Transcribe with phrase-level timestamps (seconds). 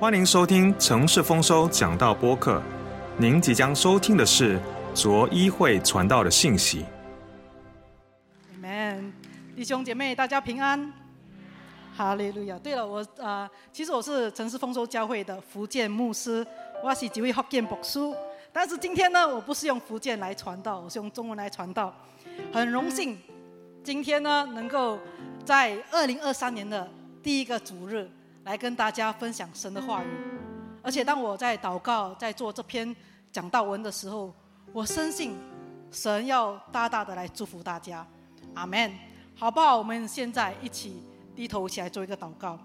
[0.00, 2.62] 欢迎收听城市丰收讲道播客。
[3.18, 4.58] 您即将收听的是
[4.94, 6.86] 卓一会传道的信息。
[8.54, 9.12] Amen，
[9.54, 10.90] 弟兄姐妹，大家平安，
[11.94, 12.58] 哈利路亚。
[12.60, 16.46] 对了，我呃，其实我是城市丰收教会的福建牧师，
[16.82, 18.00] 我是几位福建牧师。
[18.54, 21.94] 但是今天呢，我不是用福建来传道，我是用中文来传道。
[22.50, 23.18] 很荣幸，
[23.84, 24.98] 今天呢，能够
[25.44, 26.88] 在二零二三年的
[27.22, 28.08] 第一个主日，
[28.50, 30.08] 来跟大家分享神的话语。
[30.82, 32.94] 而且当我在祷告、在做这篇
[33.30, 34.34] 讲道文的时候，
[34.72, 35.36] 我深信
[35.92, 38.04] 神要大大的来祝福大家。
[38.54, 38.92] 阿门，
[39.36, 39.76] 好不好？
[39.78, 41.00] 我们现在一起
[41.36, 42.58] 低头起来做一个祷告。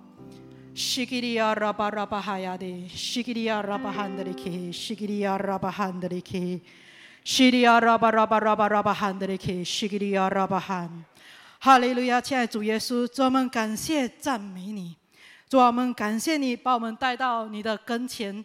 [11.59, 12.19] 哈，利，路亚！
[12.19, 14.95] 亲爱的主耶稣，主我们感谢赞美你，
[15.47, 18.43] 主我们感谢你把我们带到你的跟前，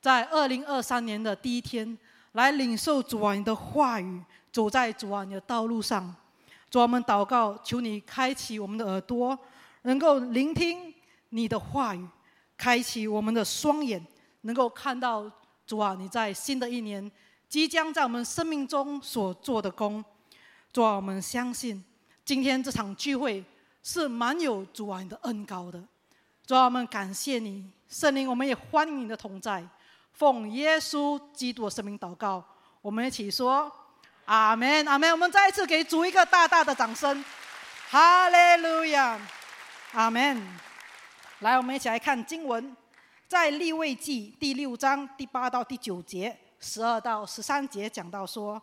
[0.00, 1.96] 在二零二三年的第一天，
[2.32, 4.20] 来领受主啊你的话语，
[4.50, 6.12] 走在主啊你的道路上。
[6.68, 9.38] 主啊，我们祷告，求你开启我们的耳朵，
[9.82, 10.92] 能够聆听
[11.28, 12.04] 你的话语；
[12.56, 14.04] 开启我们的双眼，
[14.40, 15.30] 能够看到
[15.64, 17.10] 主啊，你在新的一年
[17.48, 20.04] 即将在我们生命中所做的功。
[20.72, 21.82] 主啊，我们相信
[22.24, 23.44] 今天这场聚会
[23.84, 25.80] 是满有主啊你的恩高的。
[26.50, 29.64] 主啊，我们感谢你，圣灵，我们也欢迎你的同在。
[30.14, 32.44] 奉耶稣基督的圣名祷告，
[32.82, 33.70] 我们一起说。
[34.24, 35.12] 阿门，阿门！
[35.12, 37.24] 我们再一次给主一个大大的掌声，
[37.88, 39.16] 哈利路亚，
[39.92, 40.44] 阿门！
[41.38, 42.76] 来，我们一起来看经文，
[43.28, 48.60] 在立位记第六章第八到第九节，十二到十三节讲到说，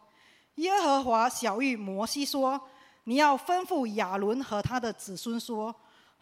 [0.55, 2.59] 耶和华小谕摩西说
[3.05, 5.73] ：“你要吩咐亚伦和他的子孙说，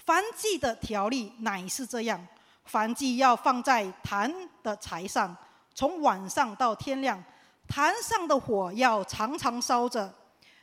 [0.04, 2.28] 燔祭的条例乃是这样：
[2.68, 5.36] 燔祭要放在坛的柴上，
[5.74, 7.24] 从晚上到天亮。”
[7.68, 10.14] 坛上的火要常常烧着。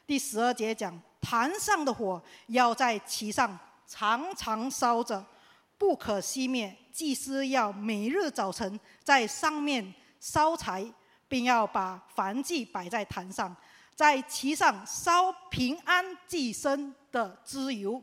[0.06, 5.24] 第十二节讲，坛上的火要在其上常常烧着，
[5.76, 6.76] 不可熄灭。
[6.92, 10.86] 祭司要每日早晨在上面烧柴，
[11.26, 13.56] 并要把燔祭摆在坛上，
[13.96, 18.00] 在其上烧平安祭牲的脂油。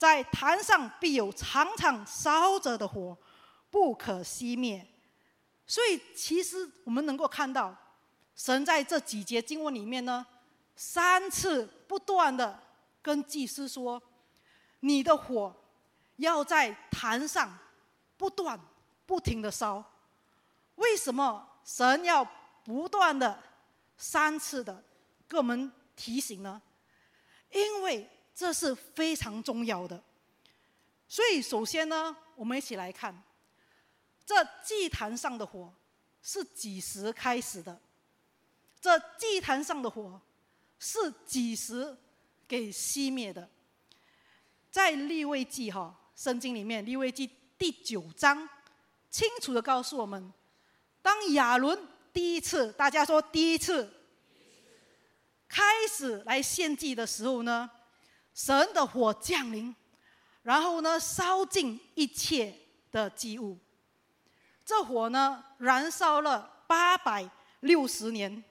[0.00, 3.14] 在坛上必有常常烧着的火，
[3.70, 4.86] 不可熄灭。
[5.66, 7.76] 所以，其实我们能够看到。
[8.34, 10.24] 神在这几节经文里面呢，
[10.74, 12.58] 三次不断的
[13.02, 14.02] 跟祭司说
[14.80, 15.54] ：“你的火
[16.16, 17.58] 要在坛上
[18.16, 18.58] 不断、
[19.04, 19.84] 不停的烧。”
[20.76, 22.26] 为什么神要
[22.64, 23.38] 不断的
[23.98, 24.82] 三次的
[25.28, 26.62] 跟我们提醒呢？
[27.52, 28.08] 因为
[28.40, 30.02] 这是非常重要的。
[31.06, 33.22] 所以，首先呢，我们一起来看，
[34.24, 34.34] 这
[34.64, 35.70] 祭坛上的火
[36.22, 37.78] 是几时开始的？
[38.80, 40.18] 这祭坛上的火
[40.78, 41.94] 是几时
[42.48, 43.46] 给熄灭的？
[44.70, 47.28] 在立位记哈圣经里面，立位记
[47.58, 48.48] 第九章
[49.10, 50.32] 清楚的告诉我们，
[51.02, 51.78] 当亚伦
[52.10, 53.92] 第一次，大家说第一次
[55.46, 57.70] 开始来献祭的时候呢，
[58.34, 59.74] 神的火降临，
[60.42, 62.54] 然后呢烧尽一切
[62.90, 63.58] 的祭物，
[64.64, 67.28] 这火呢燃烧了八百
[67.60, 68.42] 六十年。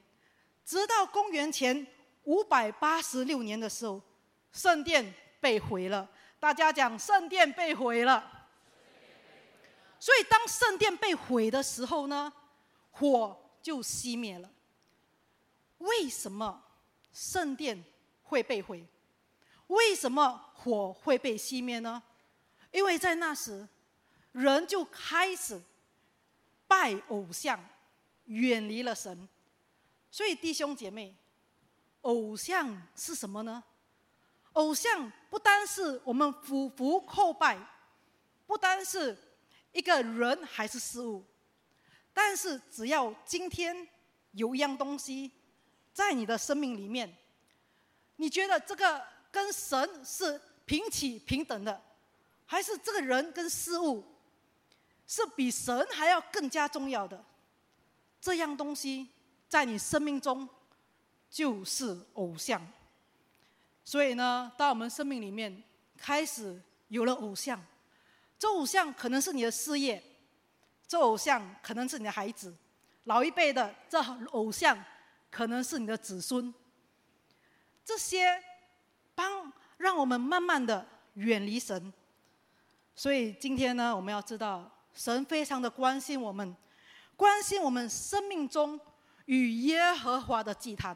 [0.66, 1.88] 直到公元前
[2.26, 4.02] 五百八十六年的时候，
[4.52, 6.08] 圣殿被毁了。
[6.40, 8.48] 大家讲圣殿被毁了。
[10.00, 12.32] 所以当圣殿被毁的时候呢，
[12.92, 14.50] 火就熄灭了。
[15.80, 16.64] 为什么
[17.12, 17.84] 圣殿
[18.22, 18.86] 会被毁？
[19.70, 22.04] 为什么火会被熄灭呢？
[22.72, 23.68] 因为在那时，
[24.32, 25.60] 人就开始
[26.68, 27.60] 拜偶像，
[28.26, 29.28] 远离了神。
[30.12, 31.16] 所以，弟兄姐妹，
[32.02, 33.64] 偶像是什么呢？
[34.54, 37.58] 偶像不单是我们俯伏叩拜，
[38.48, 39.16] 不单是
[39.72, 41.24] 一个人还是事物，
[42.12, 43.88] 但是只要今天
[44.32, 45.32] 有一样东西
[45.94, 47.16] 在你的生命里面，
[48.16, 51.82] 你觉得这个跟神是平起平等的，
[52.46, 54.04] 还是这个人跟事物
[55.06, 57.24] 是比神还要更加重要的？
[58.20, 59.10] 这样东西。
[59.48, 60.48] 在你生命中，
[61.28, 62.62] 就是偶像。
[63.84, 65.64] 所以呢，当我们生命里面
[65.98, 67.60] 开始有了偶像，
[68.38, 70.04] 这偶像可能是你的事业，
[70.88, 72.56] 这偶像可能是你的孩子，
[73.06, 74.00] 老一辈的这
[74.34, 74.78] 偶像
[75.32, 76.54] 可能是你的子孙。
[77.84, 78.40] 这些
[79.20, 81.92] 帮让我们慢慢的远离神。
[82.96, 86.56] 所以今天呢，我们要知道，神非常的关心我们，
[87.18, 88.80] 关心我们生命中
[89.26, 90.96] 与耶和华的祭坛。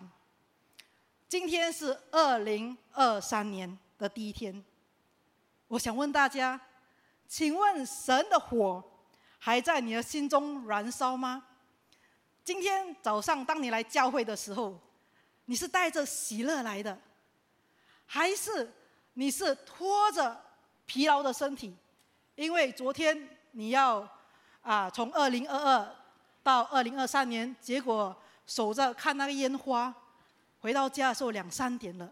[1.27, 4.63] 今天是二零二三年的第一天，
[5.67, 6.57] 我想问大家，
[7.27, 8.81] 请问神的火
[9.37, 11.43] 还在你的心中燃烧吗？
[12.45, 14.79] 今天早上当你来教会的时候，
[15.43, 16.97] 你是带着喜乐来的，
[18.05, 18.71] 还是
[19.13, 20.39] 你是拖着
[20.85, 21.75] 疲劳的身体？
[22.35, 24.07] 因为昨天你要
[24.61, 25.95] 啊，从二零二二
[26.41, 28.15] 到二零二三年，结果
[28.45, 29.93] 守着看那个烟花，
[30.59, 32.11] 回到家的时候两三点了。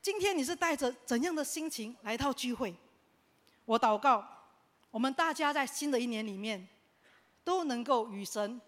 [0.00, 2.74] 今天你是带着怎样的心情来到聚会？
[3.64, 4.26] 我祷告，
[4.90, 6.68] 我们大家在新的一年里面
[7.44, 8.60] 都能够与神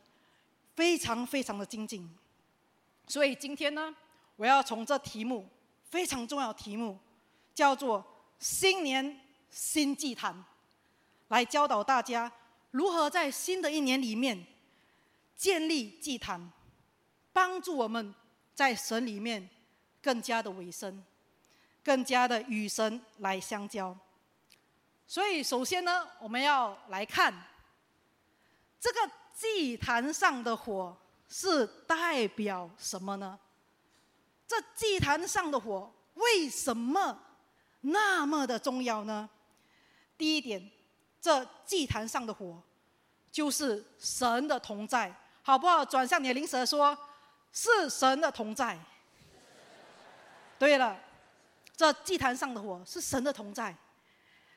[0.75, 2.09] 非常非常的精进。
[3.07, 3.95] 所以今天呢，
[4.37, 5.49] 我要从这题目
[5.95, 6.99] 非常重要题目，
[7.55, 8.05] 叫做
[8.41, 9.21] 新年。
[9.49, 10.35] 新祭坛，
[11.29, 12.33] 来教导大家
[12.73, 14.45] 如何在新的一年里面
[15.37, 16.51] 建立祭坛，
[17.33, 18.13] 帮助我们
[18.53, 19.49] 在神里面
[20.03, 21.05] 更加的委身，
[21.85, 23.97] 更加的与神来相交。
[25.07, 27.33] 所以，首先呢，我们要来看
[28.81, 30.97] 这个祭坛上的火
[31.29, 33.39] 是代表什么呢？
[34.47, 37.19] 这祭坛上的火为什么
[37.81, 39.29] 那么的重要呢？
[40.17, 40.71] 第一点，
[41.21, 42.63] 这祭坛上的火，
[43.33, 45.13] 就是神的同在，
[45.43, 45.85] 好不好？
[45.85, 46.97] 转向你的灵蛇说，
[47.53, 48.79] 是神的同在。
[50.59, 50.97] 对了，
[51.77, 53.75] 这祭坛上的火是神的同在，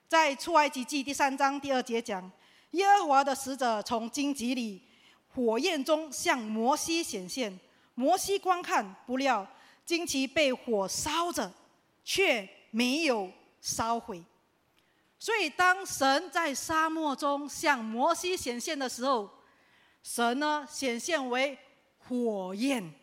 [0.08, 2.32] 在出埃及记第三章第二节讲，
[2.72, 4.82] 耶和华的使者从荆棘里
[5.34, 7.60] 火焰中向摩西显现，
[7.96, 9.46] 摩西观看，不料
[9.88, 11.50] 荆棘被火烧着，
[12.04, 13.32] 却没有
[13.62, 14.22] 烧毁。
[15.18, 19.30] 所以，当神在沙漠中向摩西显现的时候，
[20.04, 21.58] 神呢显现为
[22.00, 22.94] 火焰。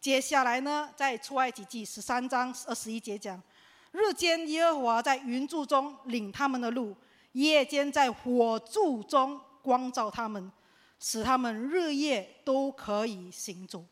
[0.00, 3.42] 接下来呢，在出埃及记十三章二十一节讲：
[3.90, 6.96] 日间耶和华在云柱中领他们的路，
[7.32, 10.52] 夜间在火柱中光照他们，
[11.00, 13.84] 使他们日夜都可以行走。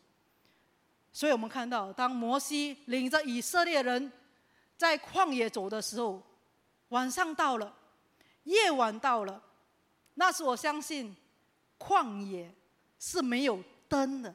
[1.12, 4.11] 所以我们看到，当摩西领着以色列人
[4.76, 6.23] 在旷野走的时候，
[6.88, 7.75] 晚上到了，
[8.44, 9.43] 夜晚到了，
[10.14, 11.14] 那时我相信，
[11.79, 12.53] 旷野
[12.99, 14.35] 是没有灯的，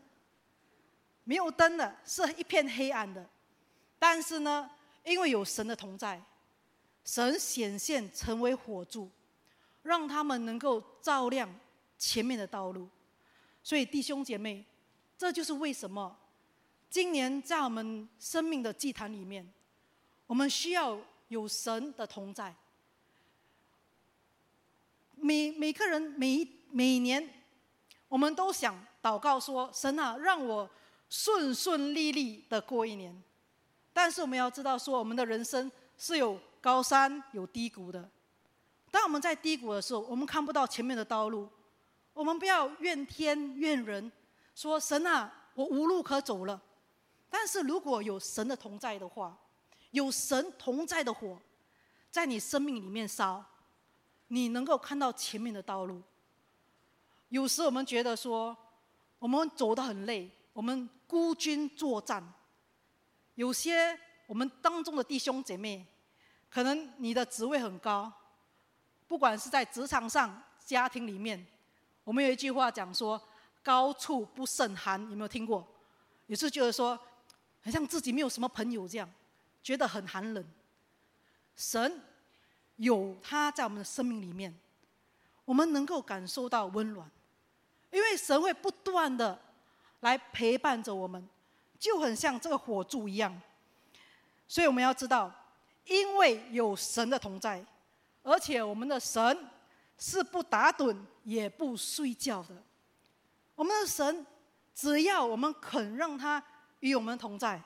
[1.24, 3.27] 没有灯的，是一片黑暗的。
[3.97, 4.69] 但是呢，
[5.03, 6.21] 因为有神的同在，
[7.03, 9.09] 神显现成为火柱，
[9.81, 11.50] 让他们能够照亮
[11.97, 12.88] 前面的道路。
[13.63, 14.63] 所以弟兄姐妹，
[15.18, 16.15] 这就是为什么
[16.97, 19.47] 今年在我们生命的祭坛里面，
[20.25, 20.99] 我们需要。
[21.27, 22.55] 有神的同在，
[25.15, 27.29] 每每个人每每年，
[28.07, 30.67] 我们都想祷告说：“神啊，让我
[31.09, 33.21] 顺顺利利的过一年。”
[33.91, 38.09] 但是我们要知道，说我们的人生是有高山有低谷的。
[38.89, 41.49] 当我们在低谷的时候，我们看不到前面的道路，
[42.13, 44.09] 我们不要怨天怨人，
[44.55, 46.59] 说：“神啊，我无路可走了。”
[47.39, 49.38] 但是如果有神的同在的话，
[49.92, 51.39] 有神同在的火，
[52.10, 53.45] 在你生命里面烧，
[54.30, 56.01] 你能够看到前面的道路。
[57.30, 58.57] 有时我们觉得说，
[59.19, 62.28] 我们走得很累，我们孤军作战。
[63.35, 65.85] 有些我们当中的弟兄姐妹，
[66.50, 68.11] 可能你的职位很高，
[69.07, 71.45] 不管是在职场上、家庭里面，
[72.04, 73.21] 我们有一句话讲说
[73.61, 75.64] ：“高处不胜寒。”有没有听过？
[76.26, 77.00] 也是觉得说，
[77.68, 79.09] 好像自己没有什么朋友这样。
[79.62, 80.42] 觉得很寒冷，
[81.54, 82.02] 神
[82.78, 84.57] 有他在我们的生命里面，
[85.44, 87.12] 我们能够感受到温暖，
[87.92, 89.38] 因为神会不断的
[90.00, 91.28] 来陪伴着我们，
[91.78, 93.42] 就很像这个火柱一样。
[94.47, 95.30] 所以我们要知道，
[95.83, 97.62] 因为有神的同在，
[98.24, 99.38] 而且我们的神
[99.97, 100.95] 是不打盹
[101.26, 102.56] 也不睡觉的。
[103.54, 104.26] 我们的神，
[104.74, 106.42] 只要我们肯让他
[106.80, 107.62] 与我们同在。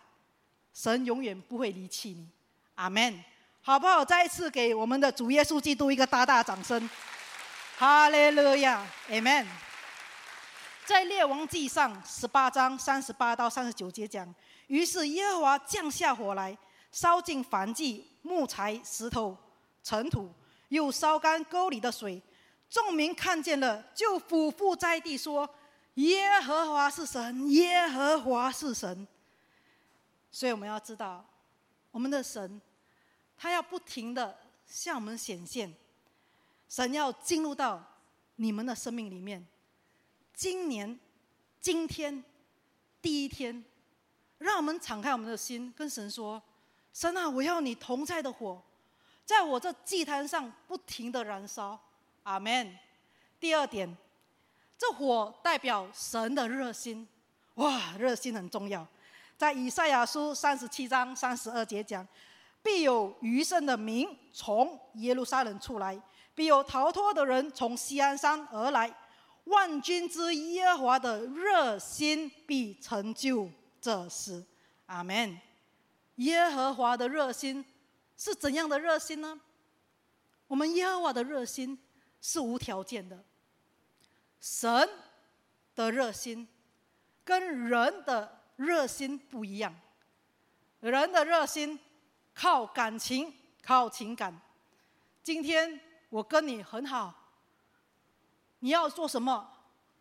[0.73, 2.27] 神永远不会离弃你，
[2.75, 3.23] 阿门，
[3.61, 4.05] 好不好？
[4.05, 6.89] 再一次给我们的主耶稣基督一个大大掌声，
[7.77, 9.47] 哈利路亚，阿门。
[10.85, 14.33] 在列王记上十八章三十八到三十九节讲，
[14.67, 16.57] 于是耶和华降下火来，
[16.91, 19.37] 烧尽凡祭、木材、石头、
[19.83, 20.33] 尘土，
[20.69, 22.21] 又烧干沟里的水。
[22.69, 25.47] 众民看见了，就俯伏在地说
[25.95, 29.07] ：“耶和华是神，耶和华是神。”
[30.31, 31.25] 所以我们要知道，
[31.91, 32.61] 我们的神，
[33.37, 35.73] 他要不停的向我们显现，
[36.69, 37.83] 神要进入到
[38.37, 39.45] 你们的生命里面。
[40.33, 40.97] 今年，
[41.59, 42.23] 今天，
[43.01, 43.63] 第一天，
[44.37, 46.41] 让我们敞开我们的心，跟神说
[46.93, 48.63] ：“神啊，我要你同在的火，
[49.25, 51.77] 在我这祭坛上不停的燃烧。”
[52.23, 52.77] 阿门。
[53.39, 53.97] 第二点，
[54.81, 57.07] 这火代表神的热心。
[57.53, 58.87] 哇，热心很重要。
[59.37, 62.07] 在以赛亚书三十七章三十二节讲
[62.63, 66.01] ：“必有余剩的民从耶路撒冷出来，
[66.33, 68.91] 必有逃脱的人从西安山而来。
[69.43, 73.47] 万军之耶和华的热心必成就
[73.79, 74.43] 这事。”
[74.87, 75.39] 阿门。
[76.15, 77.63] 耶和华的热心
[78.17, 79.39] 是怎样的热心呢？
[80.47, 81.77] 我们耶和华的热心
[82.19, 83.23] 是无条件的。
[84.41, 84.89] 神
[85.73, 86.45] 的热心
[87.23, 88.41] 跟人的。
[88.57, 89.73] 热心不一样，
[90.81, 91.79] 人的热心
[92.35, 94.39] 靠感情，靠情感。
[95.23, 95.79] 今天
[96.09, 97.11] 我跟你很好，
[98.59, 99.51] 你要做什么，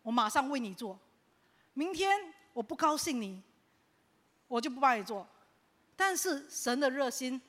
[0.03, 0.99] 我马上为你做。
[1.73, 3.41] 明天我不高兴你，
[4.47, 5.27] 我就不帮你做。
[5.95, 7.41] 但是神的热心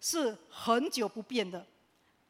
[0.00, 1.64] 是很久不变的，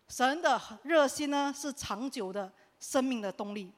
[0.09, 3.73] 神的热心呢是长久的生命的动力。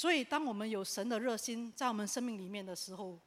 [0.00, 3.18] 所以，当我们有神的热心在我们生命里面的时候，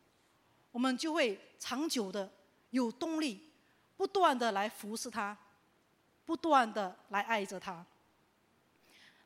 [0.71, 2.27] 我们就会长久的
[2.71, 3.39] 有动力，
[3.95, 5.37] 不断的来服侍他，
[6.25, 7.85] 不断的来爱着他。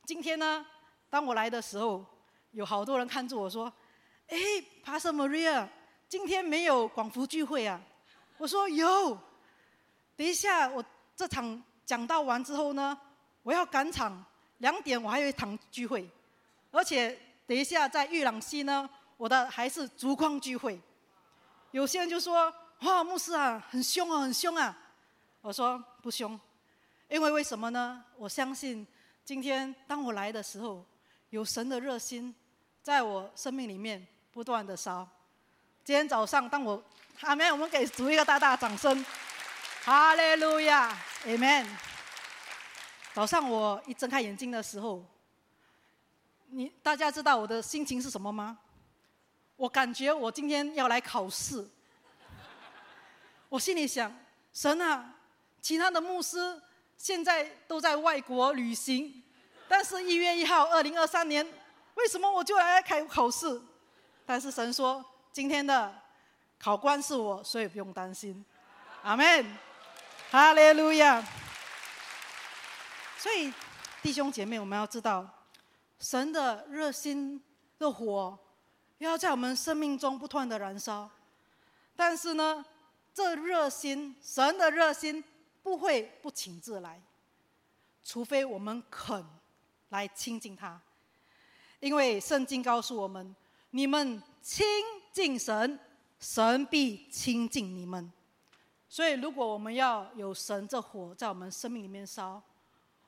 [0.03, 0.65] 今天呢，
[1.09, 2.05] 当我来的时候，
[2.51, 3.71] 有好多人看着我说
[4.27, 4.37] ：“哎
[4.83, 5.69] ，Pastor Maria，
[6.09, 7.81] 今天没有广福聚会啊？”
[8.37, 9.17] 我说：“有。”
[10.17, 10.83] 等一下，我
[11.15, 12.99] 这场讲到完之后呢，
[13.43, 14.21] 我要赶场，
[14.57, 16.05] 两点我还有一场聚会，
[16.71, 17.17] 而且。
[17.47, 20.79] 等一下，在玉朗溪呢，我的还是烛光聚会。
[21.71, 24.77] 有些人就说：“哇，牧师啊，很凶啊，很凶啊。”
[25.39, 26.37] 我说：“不凶，
[27.07, 28.03] 因为为什么呢？
[28.17, 28.85] 我相信
[29.23, 30.85] 今天当我来的时候，
[31.29, 32.35] 有神的热心
[32.83, 35.07] 在我生命里面不断的烧。
[35.85, 36.83] 今天早上，当我
[37.21, 39.05] 阿门，我们给主一个大大掌声，
[39.85, 40.89] 哈利路亚，
[41.25, 41.77] 阿门。
[43.13, 45.01] 早上我一睁开眼睛的时候。
[46.49, 48.57] 你大家知道我的心情是什么吗？
[49.55, 51.67] 我感觉我今天要来考试。
[53.49, 54.13] 我心里想，
[54.53, 55.13] 神啊，
[55.61, 56.61] 其他的牧师
[56.97, 59.23] 现在都在外国旅行，
[59.67, 61.45] 但是一月一号，二零二三年，
[61.95, 63.61] 为什么我就来开考试？
[64.25, 65.93] 但是神说，今天的
[66.59, 68.45] 考官是我，所以不用担心。
[69.03, 69.57] 阿门，
[70.31, 71.25] 哈利路亚。
[73.17, 73.53] 所以
[74.01, 75.27] 弟兄姐妹，我们要知道。
[75.99, 77.41] 神的热心
[77.79, 78.37] 的火，
[78.99, 81.09] 要在我们生命中不断的燃烧。
[81.95, 82.63] 但是呢，
[83.13, 85.23] 这热心，神的热心
[85.63, 87.01] 不会不请自来，
[88.03, 89.25] 除非我们肯
[89.89, 90.79] 来亲近他。
[91.79, 93.35] 因为圣经告诉我们：
[93.71, 94.65] 你们亲
[95.11, 95.79] 近神，
[96.19, 98.11] 神必亲近你们。
[98.89, 102.41] 所以，如果我们要有神这火在我们生命里面烧，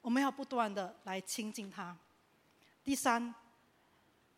[0.02, 1.96] 我们要不断的来亲近他。
[2.90, 3.36] 第三，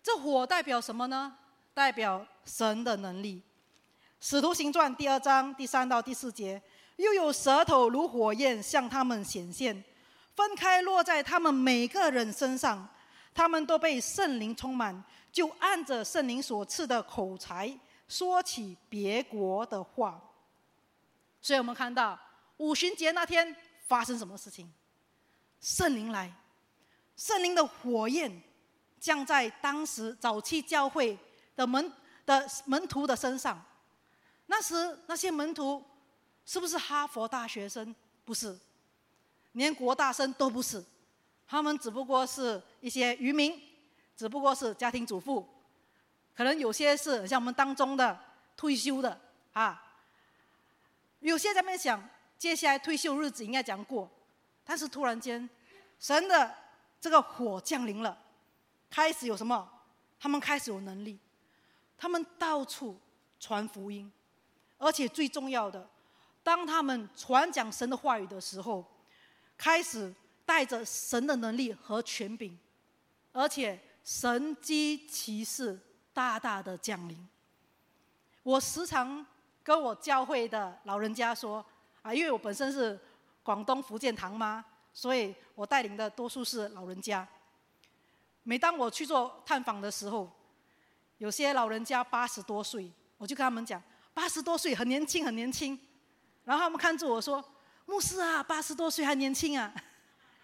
[0.04, 1.38] 这火代表什么呢？
[1.74, 3.42] 代表神的能力。
[4.20, 6.62] 使徒行传第二章第三到第四节，
[6.98, 9.82] 又有舌头如火焰向他们显现，
[10.36, 12.86] 分开落在他们每个人身上，
[13.34, 17.74] 他们都被圣灵充满，就按着圣灵所赐的口才
[18.10, 20.22] 说起别国的话。
[21.42, 22.20] 所以我们看到
[22.58, 23.56] 五旬节那天
[23.88, 24.70] 发生什么事情？
[25.62, 26.30] 圣灵来。
[27.22, 28.42] 圣灵的火焰
[29.00, 31.16] 降在当时早期教会
[31.56, 31.94] 的门
[32.26, 33.64] 的门徒的身上。
[34.48, 35.86] 那时那些门徒
[36.48, 37.96] 是不是哈佛大学生？
[38.26, 38.60] 不是，
[39.52, 40.84] 连国大生都不是。
[41.46, 43.62] 他们只不过是一些渔民，
[44.18, 45.48] 只不过是家庭主妇，
[46.36, 48.20] 可能有些是像我们当中的
[48.58, 49.22] 退休的
[49.54, 49.80] 啊。
[51.20, 52.04] 有些在那边想，
[52.40, 54.10] 接下来退休日子应该怎样过？
[54.66, 55.48] 但是突然间，
[56.00, 56.61] 神的。
[57.02, 58.16] 这个火降临了，
[58.88, 59.68] 开始有什么？
[60.20, 61.18] 他们开始有能力，
[61.98, 62.96] 他们到处
[63.40, 64.10] 传福音，
[64.78, 65.90] 而且最重要的，
[66.44, 68.86] 当他们传讲神的话语的时候，
[69.58, 70.14] 开始
[70.46, 72.56] 带着神的能力和权柄，
[73.32, 75.80] 而且神机骑士
[76.14, 77.28] 大大的降临。
[78.44, 79.26] 我时常
[79.64, 81.66] 跟我教会的老人家说
[82.04, 83.00] 啊，因为我本身是
[83.42, 84.64] 广东福建堂妈。
[84.94, 87.28] 所以我带领的多数是老人家。
[88.44, 90.30] 每当我去做探访的时候，
[91.18, 93.82] 有些老人家八十多岁，我就跟他们讲：
[94.14, 95.80] 八十多岁很年轻，很年轻。
[96.44, 97.44] 然后他们看着我说
[97.86, 99.72] ：“牧师啊，八十多岁还年轻啊！”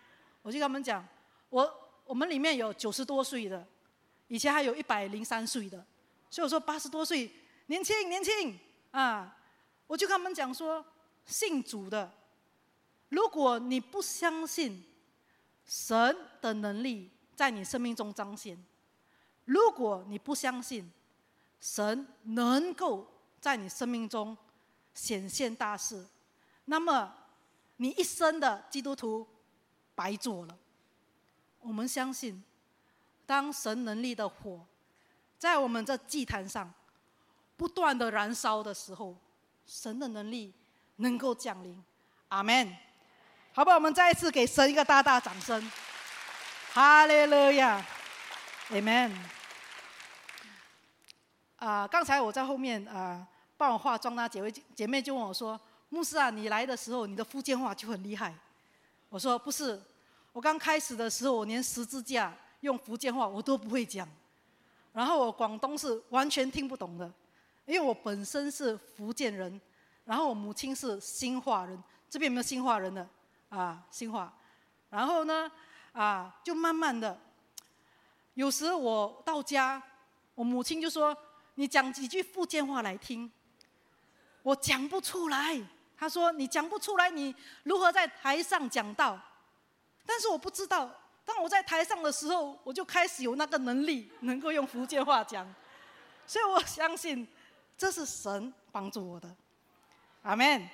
[0.43, 1.03] 我就跟他们讲，
[1.49, 3.67] 我我们里面有九十多岁的，
[4.27, 5.83] 以前还有一百零三岁的，
[6.29, 7.31] 所以我说八十多岁
[7.65, 8.57] 年轻年轻
[8.91, 9.35] 啊，
[9.87, 10.85] 我就跟他们讲说，
[11.25, 12.11] 信主的，
[13.09, 14.83] 如果你不相信
[15.65, 18.57] 神的能力在你生命中彰显，
[19.45, 20.91] 如果你不相信
[21.59, 23.07] 神能够
[23.39, 24.37] 在你生命中
[24.93, 26.05] 显现大事，
[26.65, 27.13] 那么
[27.77, 29.27] 你一生的基督徒。
[29.97, 30.55] 白做了。
[31.59, 32.43] 我们相信，
[33.25, 34.63] 当神能力的火
[35.39, 36.71] 在我们这祭坛上
[37.55, 39.17] 不断的燃烧的时候，
[39.65, 40.53] 神的能力
[40.97, 41.83] 能够降临。
[42.27, 42.77] 阿门。
[43.57, 45.71] 好吧，我们再一次给神一个大大掌声。
[46.73, 47.83] 哈利路亚
[48.69, 49.11] ，Amen。
[51.55, 55.59] 啊，刚才我在后面啊帮我化妆那几位姐妹就问我说
[55.89, 58.31] ：“牧师啊，你来的时候你的福建话就很厉害。”
[59.09, 59.81] 我说不是，
[60.33, 64.07] 我刚开始的时候，我连十字架用福建话我都不会讲，
[64.93, 67.11] 然后我广东是完全听不懂的，
[67.65, 69.59] 因为我本身是福建人，
[70.05, 73.09] 然后我母亲是新化人，这边有没有新化人的？
[73.49, 74.31] 啊，新化，
[74.89, 75.51] 然后呢，
[75.93, 77.17] 啊，就慢慢的，
[78.33, 79.81] 有时我到家，
[80.35, 81.15] 我母亲就说
[81.55, 83.31] ：“你讲几句福建话来听。”
[84.43, 85.61] 我讲不出来。
[85.99, 89.19] 他说：“你讲不出来，你如何在台上讲道？
[90.05, 90.89] 但是我不知道，
[91.25, 95.51] 当我在台上的时候，我就开始有那个能力，能够用福建话讲。
[96.27, 97.27] 所以我相信，
[97.75, 99.35] 这是神帮助我的。
[100.21, 100.69] 阿门。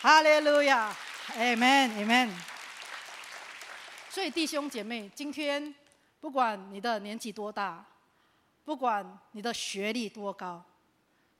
[0.00, 0.96] 哈利路亚。
[1.28, 2.30] Amen, amen。
[4.08, 5.74] 所以弟兄姐妹，今天
[6.20, 7.84] 不管你的年纪多大，
[8.64, 10.64] 不管你的学历多高，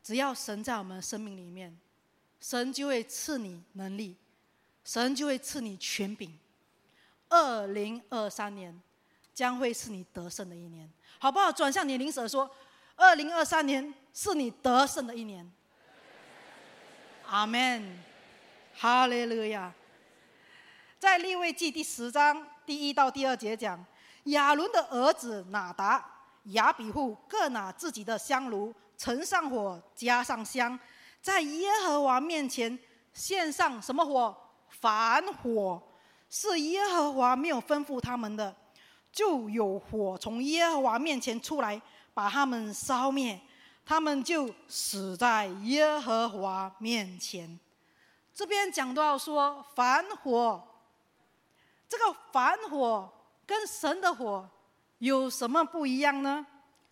[0.02, 1.76] 只要神在我们生命里面。”
[2.42, 4.16] 神就会赐你能力，
[4.82, 6.38] 神就会赐你权柄。
[7.28, 8.80] 二零二三年
[9.34, 11.52] 将会是你得胜的一年，好不好？
[11.52, 12.50] 转向你灵舍说，
[12.96, 15.52] 二零二三年是你得胜的一年。
[17.26, 18.02] 阿门，
[18.74, 19.70] 哈利路亚。
[21.00, 23.82] 在利未记第十章第一到第二节讲，
[24.24, 26.04] 亚伦的儿子拿达、
[26.48, 30.78] 亚比户各拿自己的香炉，盛上火，加上香。
[31.22, 32.78] 在耶和华面前
[33.14, 34.36] 献上什么火？
[34.68, 35.82] 凡火，
[36.28, 38.54] 是耶和华没有吩咐他们的，
[39.10, 41.80] 就有火从耶和华面前出来，
[42.12, 43.40] 把他们烧灭，
[43.86, 47.58] 他们就死在耶和华面前。
[48.34, 50.62] 这边讲到说，凡火，
[51.90, 53.12] 这个凡火
[53.44, 54.48] 跟神的火
[54.98, 56.46] 有什么不一样呢？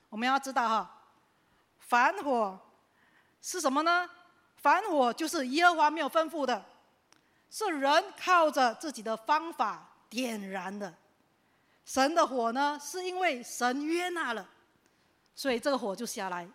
[0.09, 1.05] 我们要知道哈，
[1.79, 2.59] 凡火
[3.41, 4.11] 是什么呢？
[4.57, 6.65] 凡火就是耶和华没有吩咐的，
[7.49, 10.93] 是人靠着自己的方法点燃的。
[11.85, 14.49] 神的火呢，是因为神约纳了，
[15.33, 16.51] 所以这个火就下来。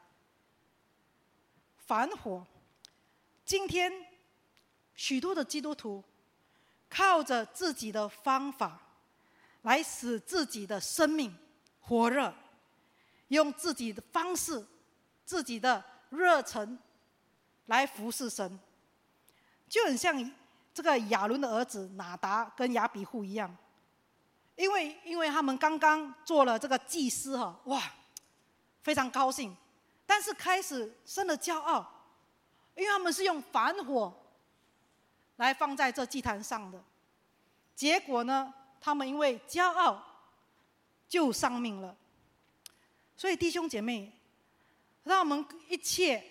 [1.78, 2.46] 凡火，
[3.46, 3.90] 今天
[4.96, 6.04] 许多的基督徒
[6.94, 8.80] 靠着自己的方法
[9.64, 11.34] 来使自己的生命
[11.80, 12.34] 火热，
[13.30, 14.64] 用自己的方式、
[15.26, 16.78] 自己的热忱。
[17.68, 18.60] 来服侍神，
[19.70, 20.32] 就很像
[20.74, 23.56] 这个亚伦的儿子拿达跟亚比户一样，
[24.58, 27.82] 因为因为他们刚刚做了这个祭司哈，哇，
[28.82, 29.56] 非常高兴，
[30.06, 31.90] 但是开始生了骄傲，
[32.76, 34.14] 因为他们是用反火
[35.44, 36.82] 来放在这祭坛上的，
[37.76, 40.02] 结果呢，他们因为骄傲
[41.08, 41.96] 就丧命了。
[43.16, 44.12] 所以弟兄姐妹，
[45.04, 46.30] 让我们一切。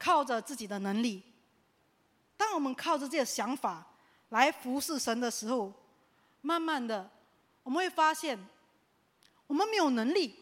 [0.00, 1.20] 靠着自己的能力，
[2.36, 3.84] 当我们靠着这些想法
[4.28, 5.72] 来服侍神的时候，
[6.40, 7.10] 慢慢的，
[7.64, 8.38] 我们会发现，
[9.48, 10.38] 我们没有能力，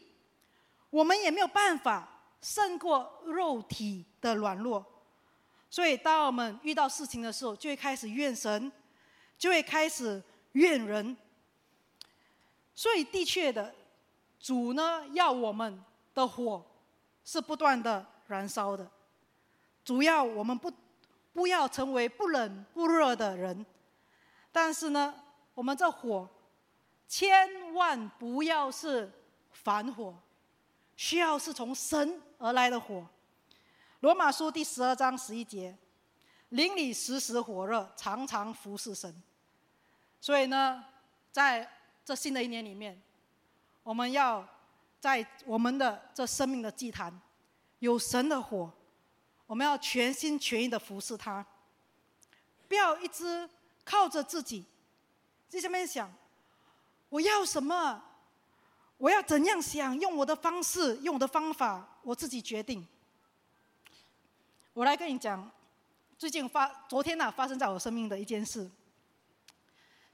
[0.90, 2.06] 我们也没有办法
[2.42, 4.84] 胜过肉体的软弱。
[5.68, 8.70] 所以，当我们遇到事情的时候，就会开始怨神，
[9.36, 11.16] 就会开始怨人。
[12.74, 13.74] 所以，的确的，
[14.38, 15.82] 主呢要我们
[16.14, 16.64] 的火
[17.24, 18.88] 是不断的燃烧的。
[19.84, 20.72] 主要我们不
[21.32, 23.66] 不要成为不冷不热的人，
[24.52, 25.14] 但是呢，
[25.54, 26.28] 我们这火
[27.08, 29.10] 千万不要是
[29.52, 30.14] 凡火，
[30.96, 33.06] 需要是从神而来的火。
[34.06, 35.76] 罗马书第十二章十一节，
[36.50, 39.12] 灵里时时火热，常常服侍神。
[40.20, 40.84] 所以呢，
[41.32, 41.68] 在
[42.04, 43.02] 这新的一年里面，
[43.82, 44.46] 我们要
[45.00, 47.20] 在我们的这生命的祭坛
[47.80, 48.72] 有神的火。
[49.48, 51.44] 我们要全心全意的服侍他，
[52.68, 53.50] 不要一直
[53.84, 54.64] 靠着自己，
[55.48, 56.08] 在下面想，
[57.08, 58.00] 我要什么？
[58.98, 59.98] 我要怎样想？
[59.98, 62.86] 用我的方式，用我的方法，我自己决定。
[64.76, 65.50] 我来跟你讲，
[66.18, 68.70] 最近发昨天呐，发生在我生命的一件事。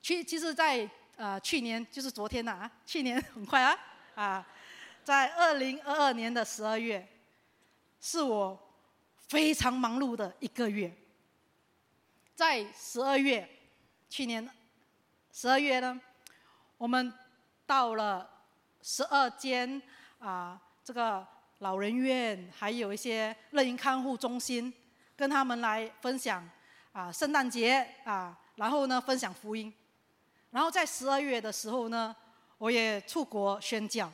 [0.00, 3.76] 去，其实，在呃去年，就是昨天呐，去年很快啊
[4.14, 4.46] 啊，
[5.02, 7.04] 在二零二二年的十二月，
[8.00, 8.56] 是我
[9.26, 10.96] 非常忙碌的一个月。
[12.36, 13.48] 在十二月，
[14.08, 14.48] 去年
[15.32, 16.00] 十二月呢，
[16.78, 17.12] 我们
[17.66, 18.30] 到了
[18.80, 19.82] 十二间
[20.20, 21.26] 啊这个
[21.62, 24.72] 老人院，还有一些乐龄看护中心，
[25.14, 26.46] 跟他们来分享
[26.90, 29.72] 啊圣诞节啊，然后呢分享福音。
[30.50, 32.14] 然后在十二月的时候呢，
[32.58, 34.10] 我也出国宣教。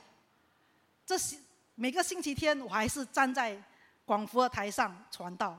[1.06, 1.38] 这是
[1.74, 3.58] 每个星期天，我还是站在
[4.04, 5.58] 广福台上传道，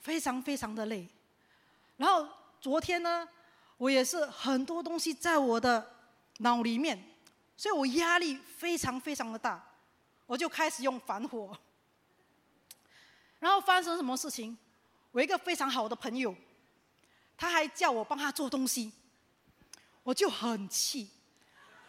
[0.00, 1.08] 非常非常的累。
[1.96, 2.26] 然后
[2.60, 3.28] 昨天呢，
[3.76, 5.94] 我也是很多东西在我的
[6.38, 7.00] 脑里面，
[7.56, 9.64] 所以我压力非常非常的大，
[10.26, 11.56] 我就开始用反火。
[13.38, 14.56] 然后发生什么事情？
[15.12, 16.34] 我一个非常好的朋友，
[17.36, 18.92] 他还叫我帮他做东西，
[20.02, 21.08] 我就很气，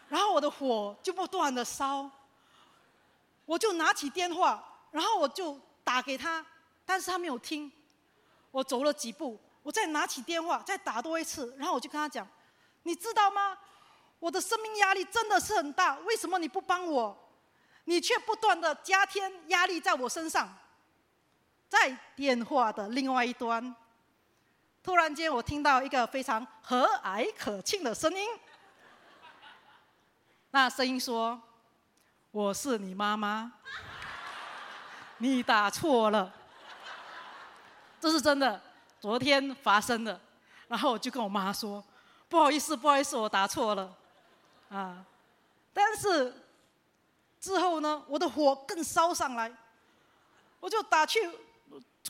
[0.08, 2.10] 然后我的火就不断的烧，
[3.44, 6.44] 我就拿起电话，然后我就打给他，
[6.84, 7.72] 但是他没有听，
[8.50, 9.40] 我走了几步。
[9.62, 12.24] 我再拿起电话，再打多一次，然后我就跟他讲
[12.84, 13.58] ：“你知道吗？
[14.20, 17.25] 我的生命压力真的是很大，为什么你不帮我？
[17.86, 20.56] 你却不断的加添压力在我身上。”
[21.68, 23.74] 在电话的另外一端，
[24.84, 28.24] 突然间我听到一个非常和蔼可亲的声音，
[30.52, 31.42] 那声音说
[32.30, 33.50] ：“我是你妈妈，
[35.18, 36.32] 你打错了。”
[38.00, 38.62] 这是真的。
[39.00, 40.18] 昨天发生的，
[40.68, 41.84] 然后我就跟我妈说
[42.28, 43.92] ：“不好意思，不好意思，我答错了。”
[44.70, 45.04] 啊，
[45.72, 46.32] 但是
[47.46, 49.52] 之后呢，我的火更烧上来，
[50.58, 51.20] 我就打去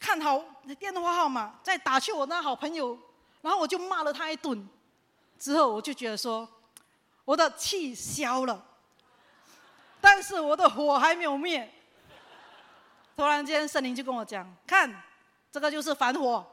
[0.01, 0.43] 看好
[0.79, 2.99] 电话号码，再打去我那好朋友，
[3.43, 4.67] 然后我就骂了他一顿。
[5.39, 6.49] 之后我就觉得说，
[7.27, 8.65] 我的气消了，
[10.01, 11.71] 但是我的火还没有灭。
[13.15, 14.91] 突然间，圣灵就跟我讲：“看，
[15.53, 16.47] 这个就是反火。”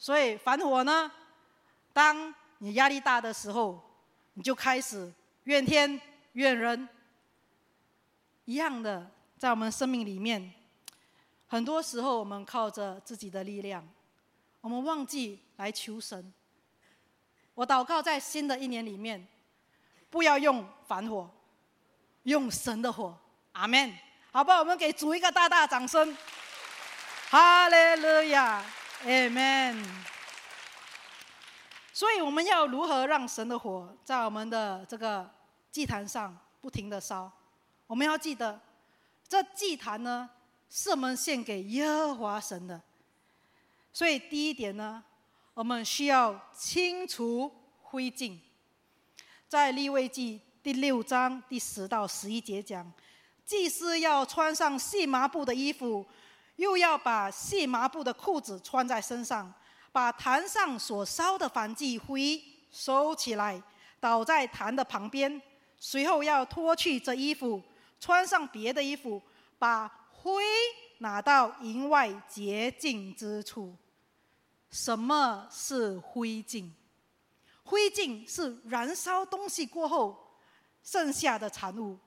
[0.00, 1.12] 所以反火呢，
[1.92, 3.78] 当你压力大的时候，
[4.32, 5.12] 你就开始
[5.44, 6.00] 怨天
[6.32, 6.88] 怨人。
[8.48, 9.06] 一样的，
[9.36, 10.54] 在我们生命里面，
[11.48, 13.86] 很多时候我们靠着自己的力量，
[14.62, 16.32] 我们忘记来求神。
[17.52, 19.28] 我祷告在新的一年里面，
[20.08, 21.30] 不要用反火，
[22.22, 23.14] 用神的火。
[23.52, 23.92] 阿门。
[24.32, 26.16] 好吧，我们给主一个大大掌声。
[27.28, 28.64] 哈利路亚。
[29.04, 29.86] Amen。
[31.92, 35.30] 所以我们要如何让神的火在我们的这个
[35.70, 37.30] 祭坛上不停的烧？
[37.88, 38.60] 我们要记得，
[39.26, 40.30] 这祭坛呢
[40.70, 42.80] 是我们献给耶和华神的。
[43.92, 45.02] 所以第一点呢，
[45.54, 47.50] 我们需要清除
[47.82, 48.38] 灰烬。
[49.48, 52.92] 在立位记第六章第十到十一节讲，
[53.44, 56.06] 祭司要穿上细麻布的衣服。
[56.56, 59.54] 又要把细麻布的裤子穿在身上，
[59.92, 63.62] 把坛上所烧的燔祭灰收起来，
[64.00, 65.40] 倒在坛的旁边。
[65.78, 67.62] 随后要脱去这衣服，
[68.00, 69.20] 穿上别的衣服，
[69.58, 70.42] 把灰
[70.98, 73.76] 拿到营外洁净之处。
[74.70, 76.70] 什么是灰烬？
[77.62, 80.36] 灰烬是燃烧东西过后
[80.82, 81.98] 剩下的产物。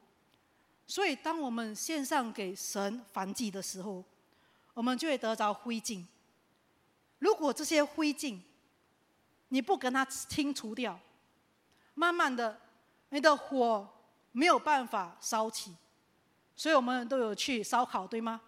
[0.88, 4.04] 所以，当我们献上给神燔祭的时候，
[4.74, 6.06] 我们就会得着灰烬。
[7.20, 8.40] 如果这些灰烬
[9.50, 11.00] 你不跟它清除掉，
[11.94, 12.60] 慢慢的，
[13.10, 13.88] 你的火
[14.32, 15.76] 没有办法烧起。
[16.62, 18.40] 所以我们都有去烧烤，对吗？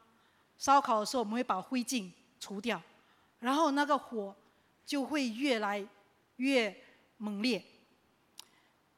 [0.55, 2.79] 烧烤的时候，我们会把灰烬除掉，
[3.39, 4.35] 然后那个火
[4.85, 5.83] 就会越来
[6.35, 6.79] 越
[7.17, 7.65] 猛烈。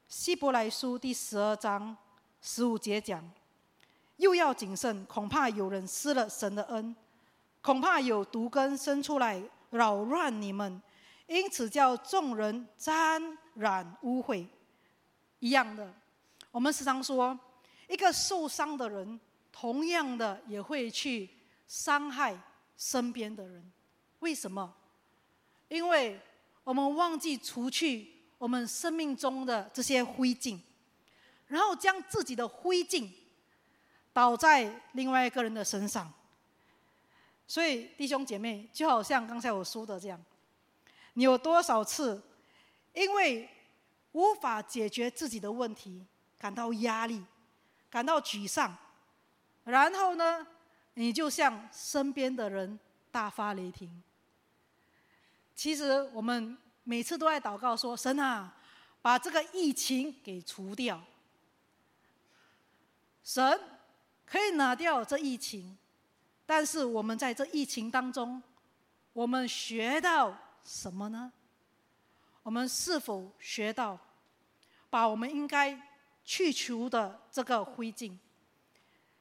[0.09, 1.95] 希伯来书第十二章
[2.41, 3.23] 十五节讲：
[4.17, 6.93] 又要谨慎，恐怕有人失了神的恩。
[7.61, 10.81] 恐怕有毒根生出来扰乱你们，
[11.27, 14.45] 因此叫众人沾染污秽。
[15.39, 15.93] 一样的，
[16.51, 17.39] 我们时常说，
[17.87, 19.19] 一个受伤的人，
[19.51, 21.29] 同样的也会去
[21.67, 22.37] 伤害
[22.77, 23.71] 身边的人。
[24.19, 24.73] 为什么？
[25.67, 26.19] 因为
[26.63, 30.59] 我们忘记除去我们生命中的这些灰烬，
[31.47, 33.09] 然后将自己的灰烬
[34.13, 36.11] 倒在另外一个人的身上。
[37.47, 40.19] 所以，弟兄姐妹，就好像刚才我说的这样，
[41.13, 42.21] 你有多少次
[42.93, 43.47] 因为
[44.13, 46.03] 无法解决自己的问题，
[46.39, 47.23] 感到压力，
[47.95, 48.75] 感到沮丧，
[49.63, 50.45] 然后呢，
[50.95, 52.77] 你就向身边的人
[53.09, 54.03] 大发雷霆。
[55.55, 58.53] 其实我们每次都在祷告说：“神啊，
[59.01, 61.01] 把这个疫情给除掉。”
[63.23, 63.61] 神
[64.25, 65.77] 可以拿掉这疫情，
[66.45, 68.43] 但是我们在这疫情当中，
[69.13, 71.31] 我们学到什么呢？
[72.43, 73.97] 我们是否学到，
[74.89, 75.94] 把我们应该
[76.25, 78.17] 去除的这个灰烬，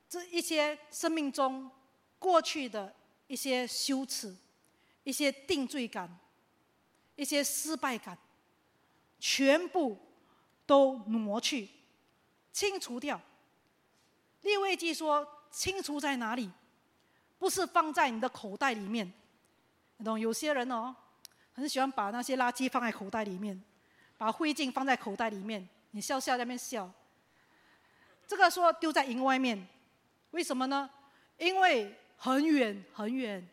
[0.09, 1.71] 这一些生命中
[2.19, 2.95] 过去的
[3.27, 4.35] 一些羞耻、
[5.03, 6.19] 一些定罪感、
[7.15, 8.17] 一些失败感，
[9.21, 9.99] 全部
[10.67, 11.69] 都挪去、
[12.53, 13.21] 清除掉？
[14.41, 16.51] 立位记说：“清除在哪里？
[17.39, 19.13] 不是放在你的口袋里面，
[19.99, 20.19] 你懂？
[20.19, 20.97] 有些人哦。”
[21.57, 23.63] 很喜欢把那些垃圾放在口袋里面，
[24.19, 25.69] 把灰烬放在口袋里面。
[25.95, 26.91] 你笑笑在那边笑。
[28.27, 29.65] 这个说丢在营外面，
[30.33, 30.91] 为什么呢？
[31.39, 33.49] 因为很远很远。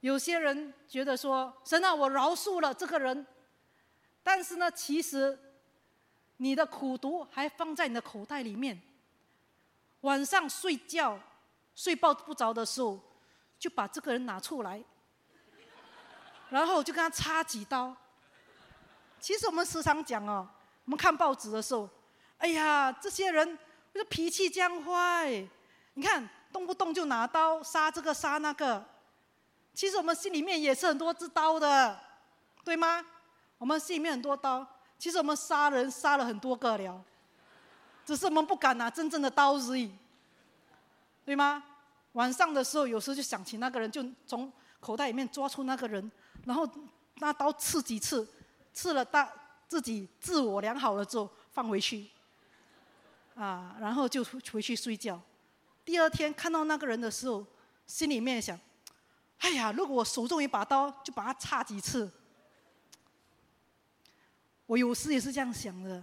[0.00, 3.26] 有些人觉得说，神啊，我饶恕了这个人，
[4.22, 5.38] 但是呢，其实
[6.38, 8.80] 你的苦毒还放在你的口袋里面。
[10.00, 11.20] 晚上睡觉
[11.74, 12.98] 睡不着的时候，
[13.58, 14.82] 就把这个人拿出来。
[16.48, 17.94] 然后就跟他插几刀。
[19.20, 20.48] 其实我们时常讲哦，
[20.88, 21.86] 我们看报纸的时候，
[22.38, 23.58] 哎呀，这些人
[23.92, 25.46] 这脾气将坏，
[25.92, 28.82] 你看动不动就拿刀杀这个杀那个。
[29.74, 32.00] 其实我们心里面也是很多支刀的，
[32.64, 33.04] 对吗？
[33.58, 34.66] 我们心里面很多刀，
[34.98, 37.04] 其实我们杀人杀了很多个了，
[38.06, 39.92] 只是我们不敢拿真正的刀而已，
[41.26, 41.62] 对吗？
[42.12, 46.10] 晚上的时候，有时候就想起那个人，就从口袋里面抓出那个人。
[46.46, 46.66] 然后
[47.16, 48.26] 拿刀刺几次，
[48.72, 49.30] 刺了大
[49.68, 52.08] 自己自我良好了之后放回去，
[53.34, 55.20] 啊，然后就回去睡觉。
[55.84, 57.46] 第二天看到那个人的时候，
[57.86, 58.58] 心里面想：
[59.38, 62.10] 哎呀，如果我手中一把刀，就把他插几次。
[64.66, 66.02] 我有时也是这样想的，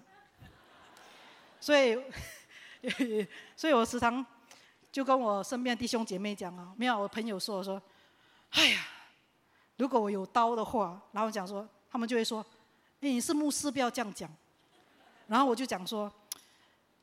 [1.59, 1.99] 所以，
[3.57, 4.25] 所以我时常
[4.91, 7.81] 就跟我身边弟兄姐妹讲啊，没有我朋友说我说，
[8.51, 8.87] 哎呀。
[9.77, 12.41] 如果我有刀的话，然后讲说，他们就会说
[13.01, 14.29] ：“哎，你是牧师，不要这样讲。”
[15.27, 16.11] 然后我就讲说：“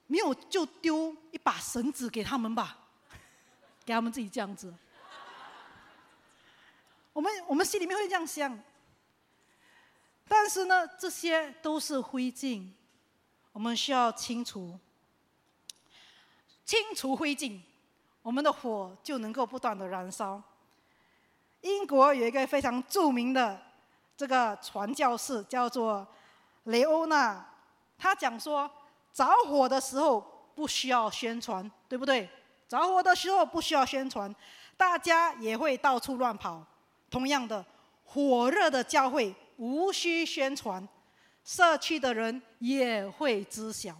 [0.07, 2.79] 没有就丢一把绳子给他们吧，
[3.85, 4.73] 给他们自己这样子。”
[7.13, 8.59] 我们我们心里面会这样想，
[10.27, 12.67] 但是呢，这些都是灰烬，
[13.53, 14.79] 我们需要清除，
[16.65, 17.61] 清除灰烬，
[18.23, 20.43] 我们的火就能够不断的燃烧。
[21.61, 23.61] 英国有一个非常著名的
[24.23, 26.07] 这个传教士，叫做
[26.67, 27.45] 雷欧娜。
[27.99, 28.71] 他讲说，
[29.13, 32.31] 着火的时候不需要宣传，对不对？
[32.69, 34.33] 着火的时候不需要宣传，
[34.77, 36.65] 大家也会到处乱跑。
[37.11, 37.67] 同样的，
[38.05, 40.89] 火热的教会无需宣传，
[41.43, 43.93] 社区的人也会知晓。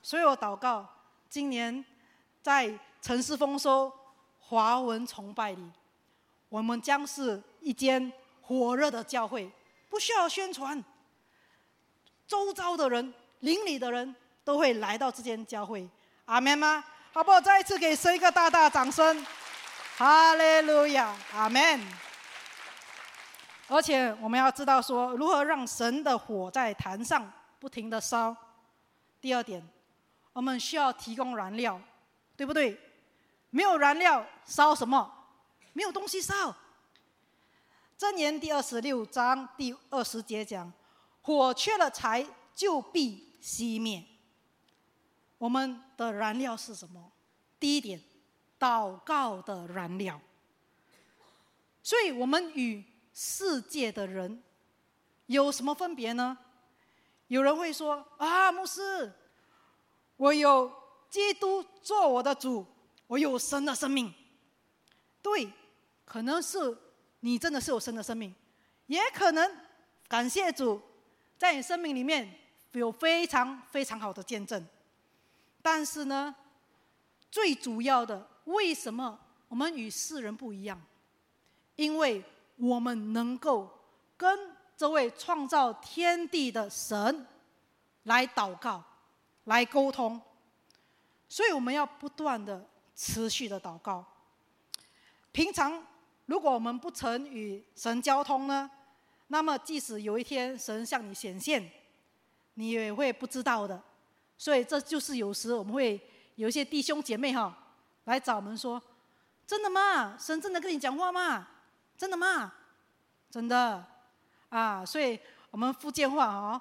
[0.00, 0.88] 所以我祷告，
[1.28, 1.84] 今年
[2.40, 3.92] 在城市丰收
[4.38, 5.70] 华文崇拜里。
[6.48, 9.52] 我们将是一间火热的教会，
[9.88, 10.82] 不需要宣传。
[12.26, 15.88] 周遭的人、邻里的人都会来到这间教会。
[16.26, 16.84] 阿门吗？
[17.12, 17.40] 好不好？
[17.40, 19.26] 再一次给神一个大大掌声。
[19.96, 21.80] 哈利路亚，阿门。
[23.66, 28.34] 而且我们要知道说，如何让神的火在坛上不停的烧。
[29.20, 29.66] 第二点，
[30.32, 31.80] 我们需要提供燃料，
[32.36, 32.78] 对不对？
[33.50, 35.10] 没有燃料，烧什么？
[35.72, 36.54] 没有东西烧。
[37.98, 40.72] 箴言第二十六章第二十节讲：
[41.20, 44.04] 火缺了柴，就必熄灭。
[45.36, 47.10] 我们的燃料是什么？
[47.58, 48.00] 第一点，
[48.56, 50.20] 祷告的燃料。
[51.82, 54.44] 所以我们与世界的人
[55.26, 56.38] 有什么分别呢？
[57.26, 59.12] 有人会说：啊，牧师，
[60.16, 60.72] 我有
[61.10, 62.64] 基督做我的主，
[63.08, 64.14] 我有神的生命。
[65.20, 65.50] 对。
[66.04, 66.74] 可能是
[67.28, 68.34] 你真的是有神的生命，
[68.86, 69.54] 也可能
[70.08, 70.80] 感谢主，
[71.36, 72.26] 在你生命里面
[72.72, 74.66] 有非常非常好的见证。
[75.60, 76.34] 但是呢，
[77.30, 80.80] 最主要的，为什么我们与世人不一样？
[81.76, 82.24] 因为
[82.56, 83.70] 我们能够
[84.16, 87.26] 跟这位创造天地的神
[88.04, 88.82] 来祷告、
[89.44, 90.18] 来沟通，
[91.28, 94.02] 所以我们要不断的、持续的祷告。
[95.30, 95.86] 平常。
[96.28, 98.70] 如果我们不曾与神交通呢，
[99.28, 101.70] 那么即使有一天神向你显现，
[102.52, 103.82] 你也会不知道的。
[104.36, 105.98] 所以这就是有时我们会
[106.34, 107.56] 有一些弟兄姐妹哈
[108.04, 108.80] 来找我们说
[109.46, 110.18] ：“真的吗？
[110.18, 111.48] 神真的跟你讲话吗？
[111.96, 112.52] 真的吗？
[113.30, 113.82] 真的
[114.50, 115.18] 啊！”所以
[115.50, 116.60] 我们福建话哦，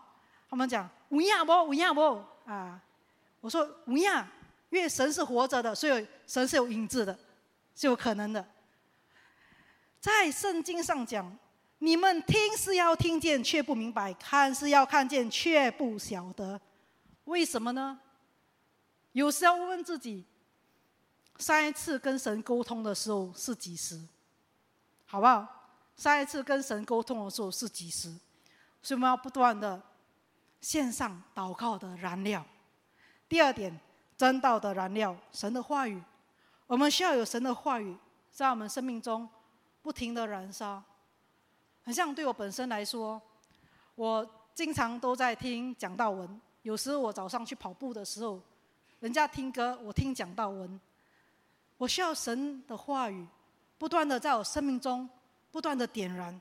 [0.49, 2.82] 他们讲“无亚不无亚不”啊，
[3.41, 4.25] 我说“无亚”，
[4.71, 7.19] 因为神是活着的，所以神是有影子的，
[7.75, 8.47] 是有可能的。
[9.99, 11.38] 在圣经上讲。
[11.79, 16.60] 你们听是要听见，却不明白；看是要看见，却不晓得。
[17.25, 17.99] 为什么呢？
[19.12, 20.25] 有时候问自己：
[21.38, 24.01] 上一次跟神沟通的时候是几时？
[25.05, 25.45] 好不好？
[25.95, 28.10] 上一次跟神沟通的时候是几时？
[28.81, 29.79] 所以我们要不断的
[30.62, 32.43] 献上祷告的燃料。
[33.29, 33.79] 第二点，
[34.17, 36.01] 真道的燃料，神的话语。
[36.65, 37.95] 我们需要有神的话语
[38.31, 39.29] 在我们生命中
[39.88, 40.84] 不停的燃烧。
[41.82, 43.21] 很像对我本身来说，
[43.95, 46.41] 我经常都在听讲道文。
[46.63, 48.38] 有时我早上去跑步的时候，
[49.00, 50.78] 人家听歌，我听讲道文。
[51.78, 53.26] 我需要神的话语，
[53.78, 55.10] 不断的在我生命中
[55.52, 56.38] 不断的点燃。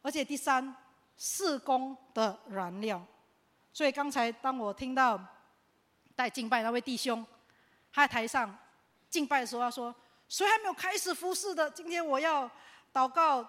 [0.00, 0.72] 而且第三，
[1.16, 3.04] 事工的燃料。
[3.72, 5.20] 所以刚才当我听到
[6.14, 7.26] 带敬拜那位弟兄，
[7.92, 8.56] 他在台上
[9.08, 9.92] 敬拜的时候，他说
[10.30, 11.70] ：“谁还没有开始服侍的？
[11.72, 12.50] 今天我要
[12.94, 13.46] 祷告。”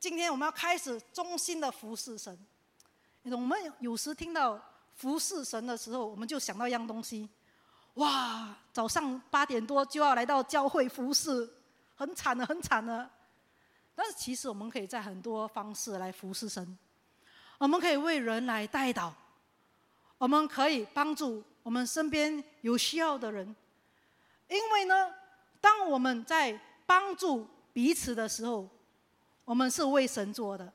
[0.00, 2.38] 今天我们要开始衷心的服侍神。
[3.22, 4.60] 我们有时听到
[4.94, 7.26] 服侍神的时候，我们就想到一样东西：
[7.94, 11.50] 哇，早上八点多就要来到教会服侍，
[11.94, 13.08] 很惨的，很惨的。
[13.94, 16.76] 但是其实我们可以在很多方式来服侍神。
[17.56, 19.10] 我们可以为人来带祷，
[20.18, 23.56] 我们可以帮助我们身边有需要的人。
[24.48, 25.14] 因为呢，
[25.64, 28.68] 当我们在帮助彼此的时候，
[29.46, 30.70] 我们是为神做的，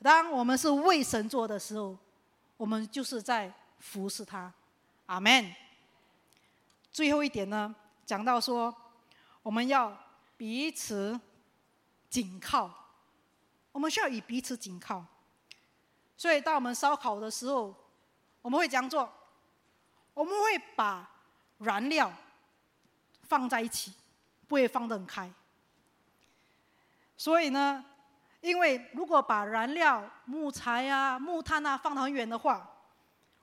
[0.00, 1.98] 当我们是为神做的时候，
[2.56, 4.52] 我们就是在服侍他，
[5.06, 5.52] 阿门。
[6.92, 7.74] 最后一点呢，
[8.06, 8.72] 讲到说，
[9.42, 9.98] 我们要
[10.36, 11.18] 彼此
[12.08, 12.70] 紧靠，
[13.72, 15.04] 我们需要以彼此紧靠。
[16.16, 17.74] 所以，当我们烧烤的时候，
[18.40, 19.12] 我们会这样做，
[20.14, 21.10] 我们会把
[21.58, 22.12] 燃料
[23.24, 23.92] 放在一起，
[24.48, 25.30] 不会放得很开。
[27.16, 27.84] 所以呢。
[28.40, 32.70] 因为如果把燃料、木材啊、木炭啊放得很远的话，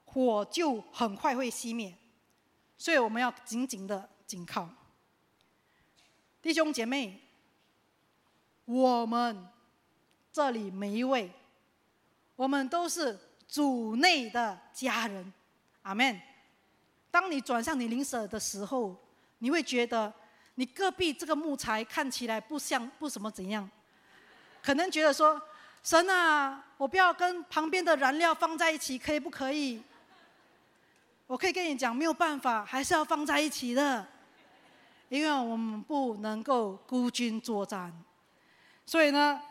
[0.05, 1.93] 火就很快会熄灭，
[2.77, 4.69] 所以我们要紧紧的紧靠。
[6.41, 7.19] 弟兄姐妹，
[8.63, 9.45] 我们
[10.31, 11.29] 这里每一位，
[12.37, 15.33] 我们都是主内的家人，
[15.81, 16.21] 阿门。
[17.11, 18.95] 当你转向你邻舍的时候，
[19.39, 20.11] 你会觉得
[20.55, 23.69] 你隔壁这个木材看起来不像不怎么怎样。
[24.61, 25.41] 可能觉得说，
[25.83, 29.81] 神啊，我不要跟旁边的燃料放在一起，可以不可以？
[31.27, 34.07] 我可以跟你讲，没有办法，还是要放在一起的，
[35.09, 37.93] 因为我们不能够孤军作战。
[38.85, 39.41] 所以呢，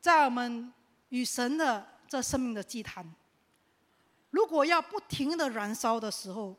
[0.00, 0.72] 在我们
[1.08, 3.08] 与神的这生命的祭坛，
[4.30, 6.56] 如果要不停的燃烧的时候，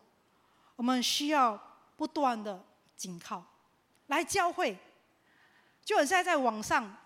[0.75, 1.59] 我们需要
[1.95, 2.63] 不断的
[2.95, 3.43] 紧靠，
[4.07, 4.77] 来教会，
[5.83, 6.97] 就很像在在网上。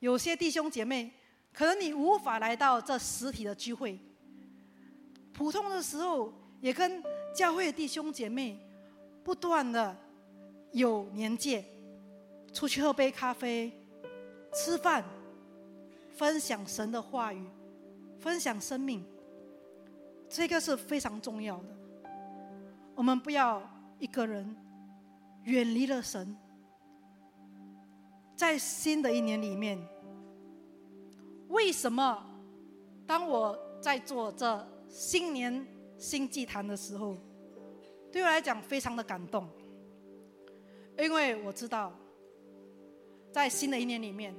[0.00, 1.12] 有些弟兄姐妹，
[1.52, 3.98] 可能你无法来到这实体的聚会，
[5.32, 7.02] 普通的时候也跟
[7.34, 8.58] 教会弟兄姐妹
[9.22, 9.96] 不断的
[10.72, 11.64] 有连接，
[12.52, 13.72] 出去喝杯咖啡、
[14.52, 15.04] 吃饭、
[16.10, 17.46] 分享神的话语、
[18.18, 19.04] 分享生命，
[20.28, 21.68] 这个是非常重要的。
[22.96, 23.62] 我们不要
[24.00, 24.56] 一个人
[25.44, 26.36] 远离了神。
[28.36, 29.78] 在新的一年里面，
[31.48, 32.24] 为什么
[33.06, 37.16] 当我在做这新年新祭坛的时候，
[38.10, 39.48] 对我来讲非常的感动？
[40.98, 41.92] 因为我知道，
[43.30, 44.34] 在新的一年里面，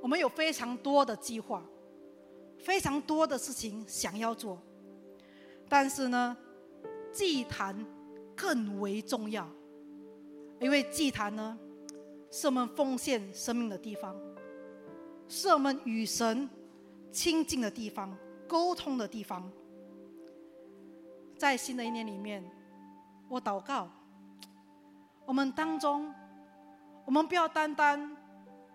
[0.00, 1.62] 我们有非常多的计划，
[2.58, 4.58] 非常多的事情想要做，
[5.68, 6.36] 但是呢，
[7.12, 7.84] 祭坛
[8.36, 9.48] 更为重要，
[10.60, 11.58] 因为祭坛呢。
[12.28, 14.14] 是我们奉献生命的地方，
[15.26, 16.50] 是我们与神
[17.10, 18.14] 亲近的地方、
[18.46, 19.50] 沟通的地方。
[21.38, 22.44] 在新的一年里面，
[23.28, 23.88] 我祷告，
[25.24, 26.12] 我们当中，
[27.06, 28.14] 我们不要单单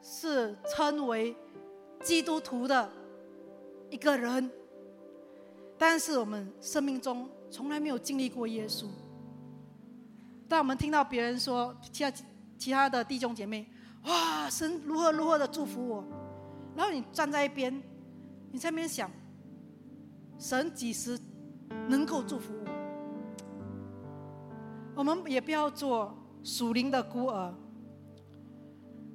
[0.01, 1.35] 是称为
[2.01, 2.89] 基督徒的
[3.91, 4.49] 一个人，
[5.77, 8.87] 但是我们生命中从来没有经历过耶稣。
[10.51, 12.11] 当我们听到别人说，其他。
[12.57, 13.65] 其他的弟兄姐妹，
[14.03, 16.05] 哇，神如何如何的祝福我，
[16.75, 17.73] 然后你站在一边，
[18.51, 19.09] 你在那边想，
[20.37, 21.19] 神几时
[21.87, 22.69] 能够祝福我。
[24.93, 27.51] 我们也不要做属灵的孤儿，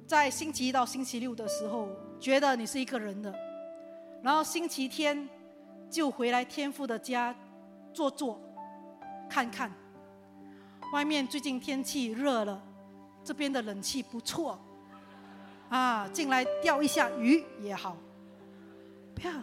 [0.05, 1.87] 在星期一到星期六的时候，
[2.19, 3.33] 觉得你是一个人的，
[4.21, 5.29] 然后星期天
[5.89, 7.33] 就回来天父的家
[7.93, 8.41] 坐坐，
[9.29, 9.71] 看看。
[10.93, 12.61] 外面最近天气热了，
[13.23, 14.57] 这边的冷气不错，
[15.69, 17.97] 啊，进来钓一下鱼也好。
[19.13, 19.33] 不要，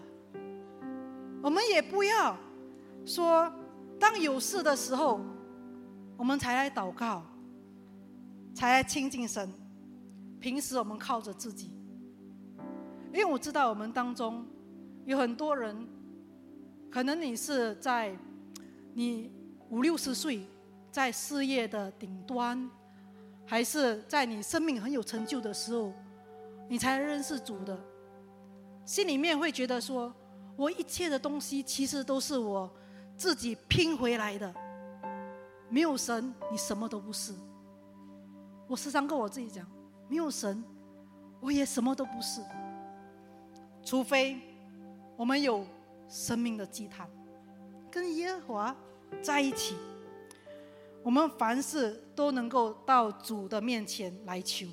[1.43, 2.35] 我们也不要
[3.05, 3.53] 说，
[4.01, 5.21] 当有事的时候，
[6.17, 7.23] 我们才来祷告，
[8.55, 9.53] 才来亲近神。
[10.41, 11.71] 平时我们靠着自己，
[13.13, 14.47] 因为我知道我们当中
[15.05, 15.87] 有很多人，
[16.91, 18.17] 可能你是在
[18.95, 19.31] 你
[19.69, 20.47] 五六十岁。
[20.95, 22.71] 在事业的顶端，
[23.45, 25.93] 还是在你生命很有成就的时候，
[26.69, 27.77] 你才认识主的。
[28.85, 30.15] 心里面会觉得说，
[30.55, 32.73] 我一切的东西其实都是我
[33.17, 34.55] 自己拼回来的。
[35.69, 37.35] 没有神，你什么都不是。
[38.69, 39.67] 我时常跟我自己讲，
[40.09, 40.63] 没有神，
[41.41, 42.41] 我也什么都不是。
[43.83, 44.39] 除非
[45.17, 45.67] 我们有
[46.09, 47.11] 生命的祭坛，
[47.91, 48.77] 跟耶和华
[49.21, 49.75] 在一起。
[51.05, 54.67] 我们凡事都能够到主的面前来求，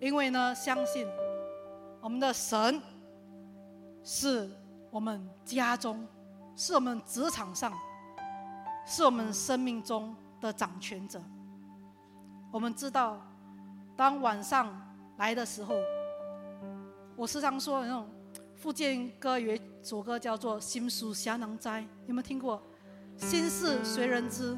[0.00, 1.04] 因为呢，相信
[2.00, 2.80] 我们的神
[4.04, 4.48] 是
[4.92, 6.06] 我们家中，
[6.54, 7.76] 是我们职场上，
[8.86, 11.20] 是我们生命中的掌权者。
[12.52, 13.20] 我们知道，
[13.96, 14.72] 当晚上
[15.16, 15.74] 来的时候，
[17.16, 18.08] 我时常说那种
[18.54, 22.62] 福建歌有一首歌叫做《心属侠囊斋》，有没有听过？
[23.16, 24.56] 心事谁人知。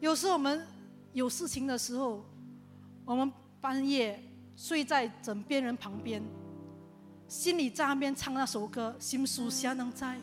[0.00, 0.66] 有时候我们
[1.12, 2.24] 有事情的时候，
[3.04, 3.30] 我们
[3.60, 4.18] 半夜
[4.56, 6.22] 睡在枕边人旁边，
[7.28, 10.18] 心里在那边唱那首歌，心属侠能在。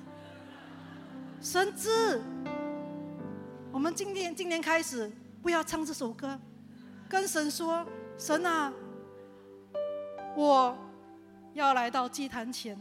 [1.39, 2.19] 神知，
[3.71, 5.11] 我们今天今年开始
[5.43, 6.39] 不要唱这首歌，
[7.07, 7.85] 跟神说：
[8.17, 8.73] 神啊，
[10.35, 10.75] 我
[11.53, 12.75] 要来到祭坛前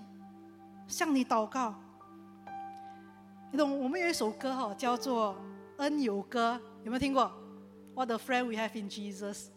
[0.88, 1.74] 向你祷告。
[3.52, 3.78] 你懂？
[3.78, 5.34] 我们有一首歌哈，叫做
[5.76, 6.58] 《恩友歌》。
[6.86, 7.32] 有没有听过
[7.96, 9.48] ？What a friend we have in Jesus。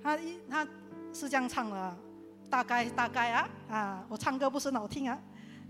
[0.00, 0.64] 他一他
[1.12, 1.96] 是这样唱的，
[2.48, 5.20] 大概大概啊啊，我唱歌不是很好听啊。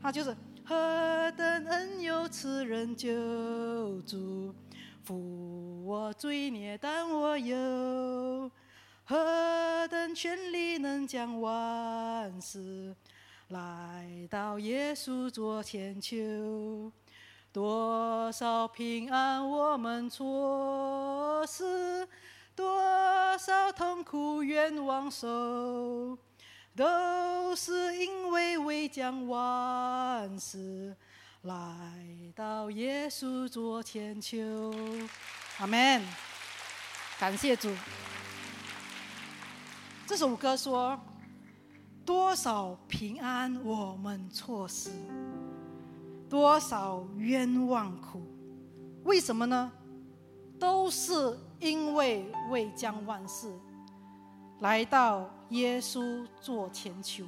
[0.03, 4.55] 他就是何等恩有慈人救主，
[5.03, 8.51] 负我罪孽但我有，
[9.05, 12.95] 何等权力能将万事
[13.49, 16.93] 来到耶稣座前求。
[17.53, 22.07] 多少平安我们错失，
[22.55, 26.17] 多少痛苦冤枉受，
[26.77, 30.97] 都是因为未将万事
[31.43, 31.53] 来
[32.37, 34.73] 到耶稣座前求。
[35.59, 36.01] 阿门。
[37.19, 37.69] 感谢主。
[40.07, 40.99] 这首歌说：
[42.07, 44.91] 多少平安我们错失。
[46.31, 48.23] 多少冤枉苦？
[49.03, 49.73] 为什么呢？
[50.61, 53.53] 都是因为未将万事
[54.61, 57.25] 来到耶稣做前求。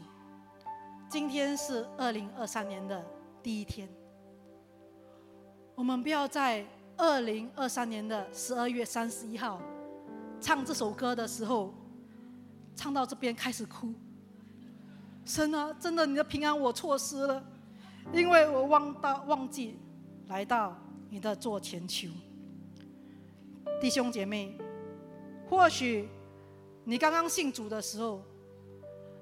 [1.09, 3.05] 今天是二零二三年的
[3.43, 3.89] 第一天，
[5.75, 6.65] 我们不要在
[6.97, 9.61] 二零二三年的十二月三十一号
[10.41, 11.75] 唱这首歌的时候，
[12.77, 13.93] 唱到这边开始哭。
[15.25, 17.43] 神啊，真的，你的平安我错失了。
[18.11, 19.79] 因为我忘到忘记
[20.29, 20.77] 来到
[21.09, 22.09] 你的座前求，
[23.81, 24.57] 弟兄姐妹，
[25.49, 26.09] 或许
[26.85, 28.23] 你刚刚信主的时候，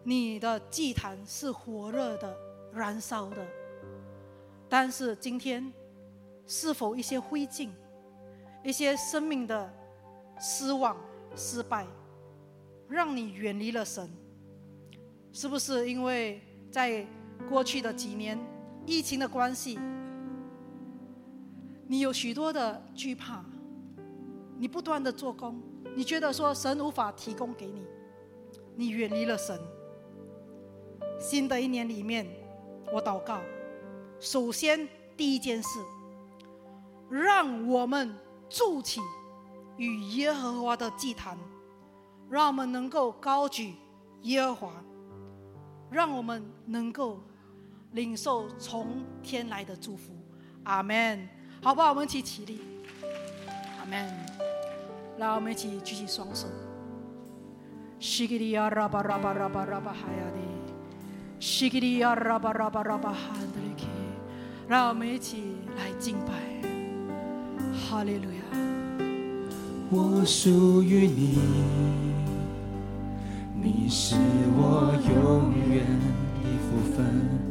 [0.03, 2.37] 你的祭坛是火热的、
[2.72, 3.47] 燃烧的，
[4.68, 5.72] 但是今天
[6.47, 7.68] 是否一些灰烬、
[8.64, 9.72] 一些生命的
[10.41, 10.97] 失望、
[11.37, 11.87] 失败，
[12.89, 14.11] 让你远离了神？
[15.33, 16.41] 是不是因为
[16.72, 17.07] 在
[17.49, 18.37] 过去的几年？
[18.91, 19.78] 疫情的关系，
[21.86, 23.45] 你有许多的惧怕，
[24.59, 25.62] 你不断的做工，
[25.95, 27.86] 你觉得说神无法提供给你，
[28.74, 29.57] 你远离了神。
[31.20, 32.26] 新的一年里面，
[32.93, 33.41] 我祷告，
[34.18, 35.78] 首先第一件事，
[37.09, 38.12] 让我们
[38.49, 39.01] 筑起
[39.76, 41.38] 与耶和华的祭坛，
[42.28, 43.72] 让我们能够高举
[44.22, 44.84] 耶和华，
[45.93, 47.20] 让我们能够。
[47.93, 50.12] 领受从天来的祝福，
[50.64, 51.28] 阿门。
[51.62, 51.91] 好不好？
[51.91, 52.61] 我们一起起立，
[53.78, 54.09] 阿门。
[55.18, 56.47] 来，我们一起举起双手。
[57.99, 60.38] 西吉利亚拉巴拉巴拉巴拉巴哈亚的，
[61.38, 63.86] 西吉利亚拉巴拉巴拉巴哈德里克。
[64.66, 66.32] 让我们一起来敬拜。
[67.74, 68.41] 哈利路亚！
[69.91, 71.38] 我属于你，
[73.61, 74.14] 你是
[74.57, 75.84] 我永远
[76.41, 77.50] 的福分，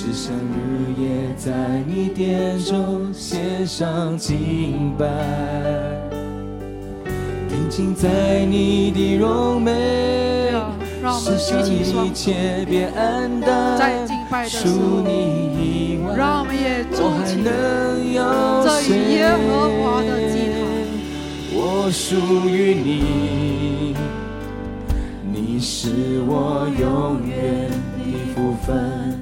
[0.00, 1.50] 只想日夜在
[1.84, 5.04] 你殿中献上敬拜，
[7.48, 10.52] 定睛在你的荣美，
[11.18, 11.58] 世上
[12.06, 14.06] 一切别黯淡，
[14.46, 15.10] 属你
[15.58, 16.14] 以外，
[16.92, 17.50] 我还能
[18.12, 18.22] 有
[18.78, 18.86] 谁？
[21.56, 22.14] 我属
[22.48, 23.96] 于你，
[25.32, 27.68] 你是我永远
[27.98, 28.00] 的
[28.32, 29.18] 福分，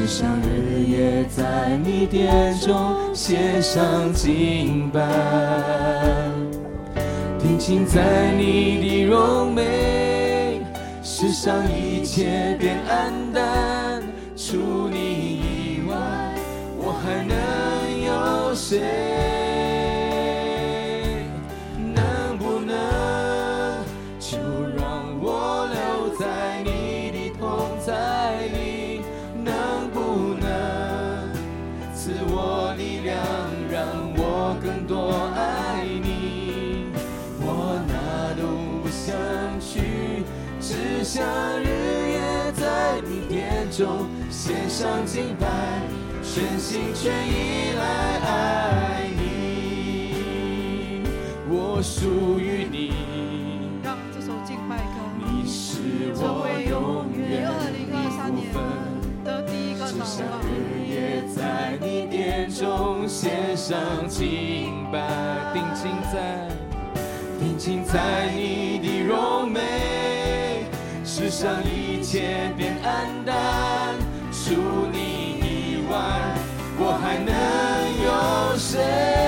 [0.00, 5.02] 只想日夜在你殿中献上敬拜，
[7.38, 10.62] 定睛在你的荣美，
[11.02, 14.02] 世上一切变黯淡，
[14.34, 15.94] 除你以外，
[16.78, 19.39] 我还能有谁？
[41.12, 41.26] 想
[41.60, 41.66] 日
[42.12, 42.20] 夜
[42.52, 45.48] 在你殿中献上敬拜，
[46.22, 47.82] 全心全意来
[48.20, 51.02] 爱你。
[51.48, 52.92] 我属于你，
[53.82, 54.82] 让这首敬拜歌
[55.18, 55.80] 你是
[56.14, 57.42] 我永远
[59.24, 66.48] 的第一个只想日夜在你殿中献上敬拜，定睛在，
[67.40, 68.69] 定睛在你
[71.42, 73.94] 让一切变暗淡，
[74.30, 74.50] 除
[74.92, 74.98] 你
[75.40, 75.96] 以外，
[76.78, 77.32] 我还能
[78.04, 79.19] 有谁？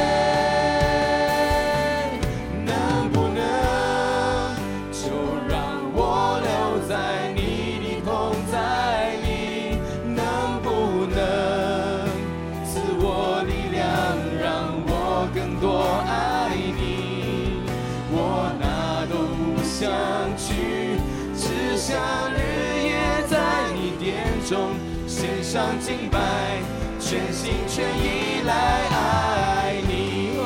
[27.75, 28.53] 全依赖
[28.91, 30.37] 爱你。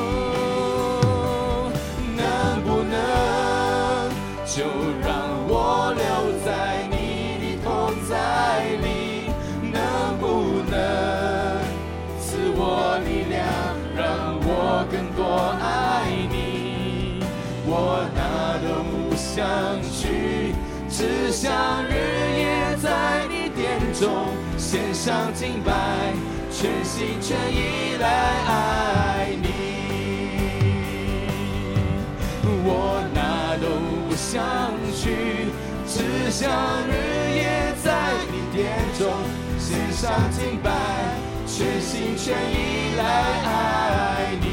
[2.15, 2.23] 能
[2.63, 2.95] 不能
[4.45, 4.63] 就
[5.05, 5.11] 让
[5.45, 6.01] 我留
[6.45, 6.95] 在你
[7.43, 7.67] 的同
[8.07, 8.15] 在
[8.81, 9.29] 里？
[9.61, 9.75] 能
[10.21, 10.23] 不
[10.71, 10.73] 能
[12.17, 13.43] 赐我力量，
[13.93, 15.19] 让我更多
[15.61, 17.21] 爱你？
[17.65, 19.35] 我哪都不想
[19.91, 20.55] 去，
[20.89, 21.91] 只想日
[22.39, 24.31] 夜在你殿中。
[24.57, 25.71] 献上敬拜，
[26.59, 28.07] 全心全意来
[28.47, 29.45] 爱你。
[32.65, 33.67] 我哪都
[34.09, 34.41] 不想
[34.91, 35.53] 去，
[35.85, 36.49] 只想
[36.87, 36.91] 日
[37.35, 37.93] 夜在
[38.31, 38.57] 你殿
[38.97, 39.07] 中
[39.59, 40.71] 献上敬拜，
[41.45, 43.03] 全心全意来
[43.45, 44.45] 爱你。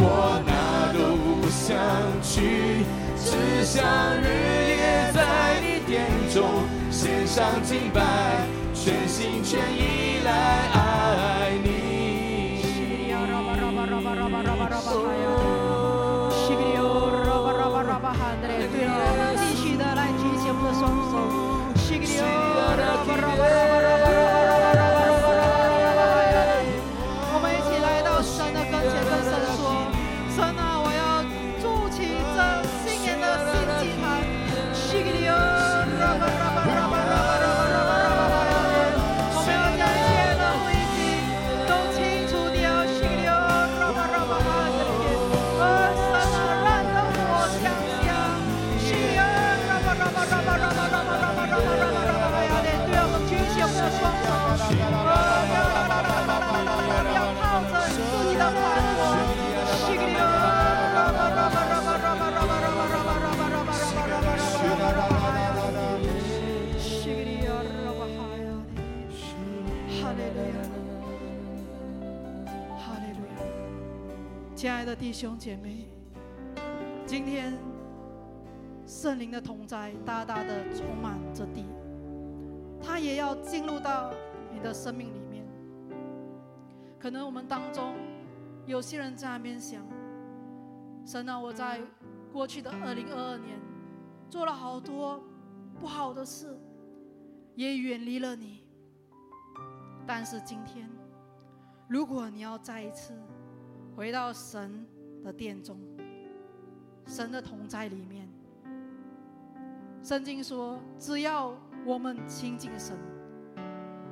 [0.00, 1.78] 我哪都不想
[2.24, 2.82] 去，
[3.16, 3.78] 只想
[4.20, 4.26] 日
[4.66, 6.66] 夜在你殿中。
[6.90, 8.00] 献上敬拜，
[8.82, 10.32] 全心全意来
[10.72, 11.70] 爱你。
[75.40, 75.88] 姐妹，
[77.06, 77.56] 今天
[78.86, 81.64] 圣灵的同在大大的充满着地，
[82.78, 84.12] 他也要进入到
[84.52, 85.42] 你的生命里面。
[86.98, 87.94] 可能我们当中
[88.66, 89.82] 有些人在那边想：
[91.06, 91.80] 神啊，我在
[92.30, 93.58] 过去的二零二二年
[94.28, 95.24] 做了好多
[95.80, 96.54] 不好的事，
[97.54, 98.62] 也远离了你。
[100.06, 100.86] 但是今天，
[101.88, 103.14] 如果你要再一次
[103.96, 104.86] 回到神
[105.22, 105.78] 的殿中，
[107.06, 108.28] 神的同在里面，
[110.02, 111.54] 圣经说，只要
[111.84, 112.96] 我们亲近神，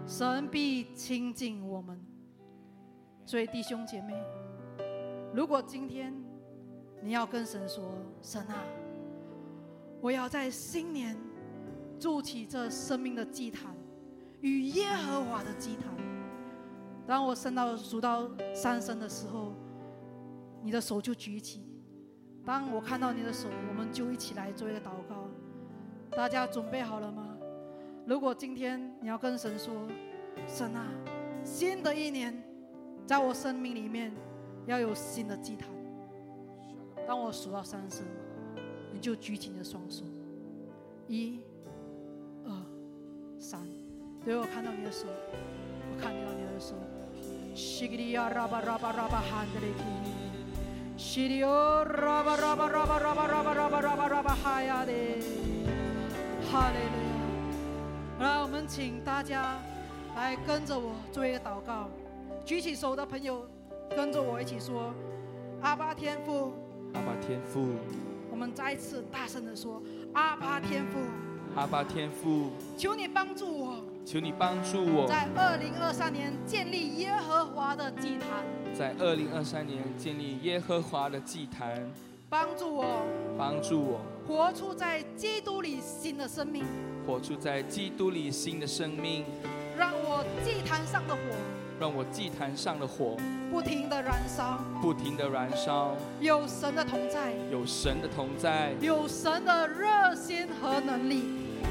[0.07, 1.99] 神必亲近我们。
[3.25, 4.15] 所以弟兄姐妹，
[5.35, 6.15] 如果今天
[7.03, 7.85] 你要跟神说
[8.23, 8.65] ：“神啊，
[10.01, 11.17] 我要在新年
[12.01, 13.77] 筑起这生命的祭坛，
[14.41, 15.95] 与耶和华的祭坛。”
[17.07, 19.53] 当我升到数到三声的时候，
[20.69, 21.63] 你的手就举起。
[22.45, 25.27] 当我看到你的手，我们就一起来做一个祷告。
[26.11, 27.39] 大家准备好了吗？
[28.05, 29.89] 如果今天你要跟神说
[30.47, 30.87] ：“神啊，
[31.43, 32.39] 新的一年，
[33.07, 34.13] 在我生命里面
[34.67, 35.71] 要有新的祭坛。”
[37.09, 38.05] 当我数到三声，
[38.93, 40.05] 你就举起你的双手。
[41.07, 41.41] 一、
[42.45, 42.53] 二、
[43.39, 43.67] 三。
[44.23, 46.75] 对我看到你的手，我看到你的手。
[58.19, 59.61] 来，我们请大家
[60.17, 61.89] 来跟着我做一个祷告。
[62.45, 63.47] 举起手的朋友，
[63.95, 64.93] 跟着我一起说：
[65.63, 66.53] 阿巴天父，
[66.95, 67.69] 阿巴天父。
[68.29, 69.81] 我们再一次大声的说：
[70.15, 70.99] 阿巴天父，
[71.55, 72.51] 阿巴天父。
[72.77, 73.85] 求你帮助我。
[74.05, 78.58] 求你帮助我，在二零二三年建立耶和华的祭坛。
[78.77, 81.89] 在二零二三年建立耶和华的祭坛，
[82.29, 83.03] 帮助我，
[83.37, 86.65] 帮助我，活出在基督里新的生命，
[87.07, 89.25] 活出在基督里新的生命。
[89.77, 91.21] 让我祭坛上的火，
[91.79, 93.17] 让我祭坛上的火
[93.51, 95.95] 不停的燃烧，不停的燃烧。
[96.21, 101.23] 有神的同在，有神的同在，有神的热心和能力。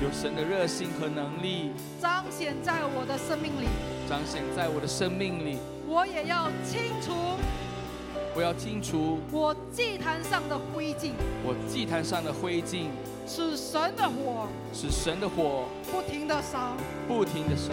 [0.04, 3.68] 有神的热心和能力彰显在我的生命里，
[4.08, 5.58] 彰显在我的生命里。
[5.90, 7.14] 我也要清除，
[8.36, 11.14] 我要清除我祭坛上的灰烬。
[11.46, 12.88] 我祭坛上的灰烬
[13.26, 16.76] 是神的火，是神的火，不停的烧，
[17.08, 17.72] 不停的烧。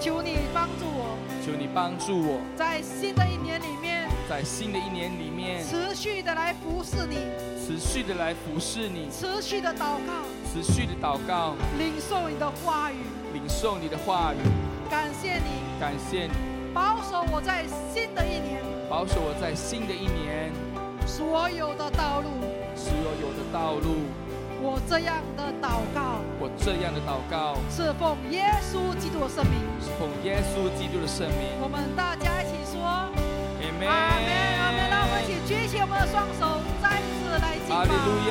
[0.00, 7.16] 求你帮助我，求你帮助我，在新的一年里面，在新的一年里面，持续的来服侍你，
[7.58, 10.22] 持续的来服侍你，持续的祷告。
[10.46, 13.02] 持续的祷告，领受你的话语，
[13.34, 14.38] 领受你的话语。
[14.88, 16.32] 感谢你，感谢你，
[16.78, 20.52] 保守我在新的一年，保守我在新的一年
[21.04, 22.30] 所有的道路，
[22.76, 24.06] 所有的道路。
[24.62, 31.58] 我这样的祷告，我这样的祷告，是奉耶稣基督的圣名，是奉耶稣基督的圣名。
[31.60, 33.10] 我们大家一起说，阿
[33.74, 34.88] 门，阿门。
[34.88, 37.74] 让我们一起举起我们的双手，再次来敬拜。
[37.74, 38.30] 哈利路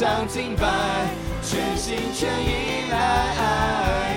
[0.00, 1.30] 上敬拜。
[1.42, 4.09] 全心全意来爱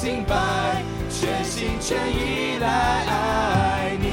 [0.00, 0.34] 敬拜。
[1.10, 2.68] 全心全意来
[3.08, 4.04] 爱你，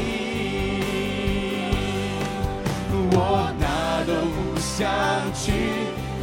[3.12, 4.90] 我哪都不想
[5.34, 5.52] 去，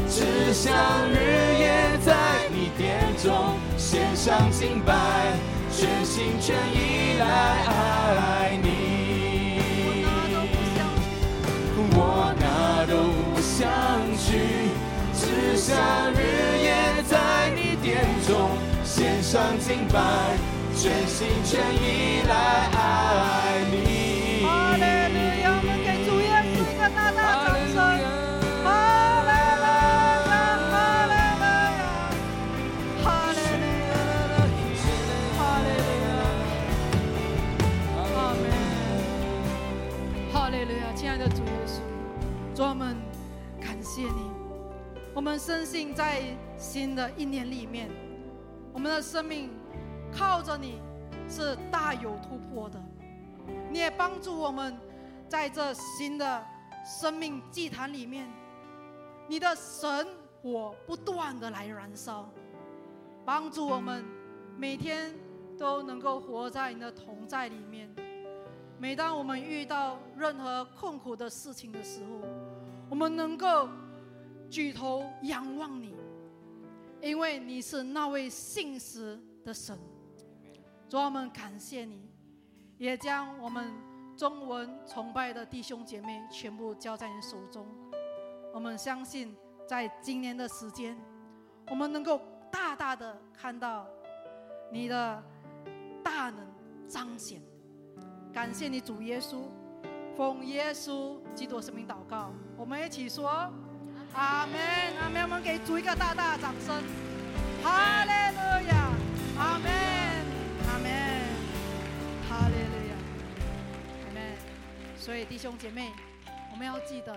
[0.09, 0.75] 只想
[1.11, 1.15] 日
[1.61, 2.13] 夜在
[2.51, 4.93] 你殿中献上敬拜。
[5.71, 7.25] 全心全意来
[7.67, 8.67] 爱你，
[11.95, 12.93] 我哪都
[13.31, 13.71] 不想
[14.19, 14.29] 去，
[15.15, 15.71] 只想
[16.13, 16.19] 日
[16.65, 16.67] 夜
[17.09, 17.15] 在
[17.55, 18.51] 你殿中
[19.23, 20.01] 上敬拜。
[20.75, 22.35] 全心全意来
[22.73, 24.43] 爱你。
[24.43, 27.77] 哈利路亚，我们给主耶稣一个大大的掌声。
[28.65, 28.67] 哈
[29.23, 30.35] 利路亚，
[30.73, 30.75] 哈
[31.07, 31.45] 利路
[31.79, 31.87] 亚，
[33.05, 33.95] 哈利路亚，
[35.37, 36.11] 哈利路亚，
[37.93, 38.11] 阿
[38.41, 38.45] 门。
[40.33, 41.79] 哈利路亚，亲爱的主耶稣，
[42.57, 42.97] 主我们
[43.61, 44.33] 感谢你。
[45.15, 46.23] 我们深信在
[46.57, 47.91] 新的一年里面，
[48.73, 49.51] 我们的生命。
[50.15, 50.79] 靠着你
[51.27, 52.79] 是大有突破的，
[53.71, 54.77] 你也帮助我们
[55.27, 56.45] 在这新的
[56.85, 58.31] 生命祭坛里面，
[59.27, 60.07] 你的神
[60.43, 62.29] 火不断的来燃烧，
[63.25, 64.05] 帮助我们
[64.55, 65.15] 每天
[65.59, 67.89] 都能够活在你的同在里面。
[68.79, 72.21] 每当我们遇到任何困苦的事情的时候，
[72.91, 73.67] 我们能够
[74.51, 75.95] 举头仰望你，
[77.03, 79.77] 因为你是那位信实的神。
[80.89, 82.09] 主，我们感谢你，
[82.79, 83.73] 也将我们
[84.17, 87.67] 中文崇拜的弟兄姐妹全部交在你手中。
[88.55, 89.35] 我们相信，
[89.67, 90.97] 在今年的时间，
[91.69, 92.21] 我们能够
[92.53, 93.85] 大大的看到
[94.71, 95.25] 你的
[96.05, 96.47] 大能
[96.87, 97.43] 彰显。
[98.33, 99.41] 感谢你，主耶稣，
[100.15, 102.33] 奉耶稣基督生命祷告。
[102.57, 103.53] 我们一起说：
[104.15, 104.61] 阿门，
[105.01, 105.23] 阿门。
[105.23, 106.83] 我们给主一个大大的掌声。
[107.63, 108.93] 哈利路亚，
[109.39, 109.71] 阿门，
[110.69, 110.91] 阿门，
[112.29, 112.95] 哈利路亚，
[114.07, 114.37] 阿门。
[114.97, 115.91] 所以弟兄姐妹，
[116.51, 117.17] 我们要记得，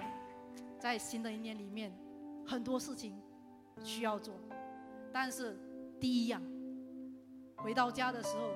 [0.80, 1.92] 在新的一年里面，
[2.46, 3.20] 很多事情
[3.84, 4.36] 需要做，
[5.12, 5.58] 但是
[6.00, 6.42] 第一样，
[7.58, 8.52] 回到家的时候。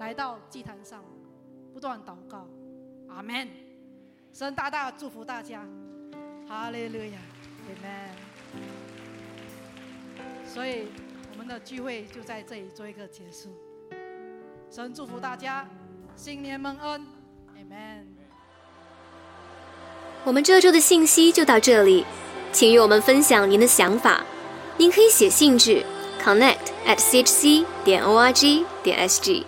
[0.00, 1.02] 来到祭坛上，
[1.74, 2.46] 不断祷告，
[3.08, 3.48] 阿门。
[4.32, 5.66] 神大大祝福大家，
[6.48, 7.18] 哈利路亚
[7.68, 8.08] ，，Amen。
[10.46, 10.86] 所以
[11.32, 13.50] 我们的聚会就在这里做一个结束。
[14.70, 15.68] 神祝福大家，
[16.16, 17.06] 新年蒙恩
[17.54, 18.06] ，，Amen。
[20.24, 22.06] 我们这周的信息就到这里，
[22.50, 24.24] 请与我们分享您的想法。
[24.78, 25.84] 您可以写信至
[26.18, 29.44] connect at chc 点 org 点 sg。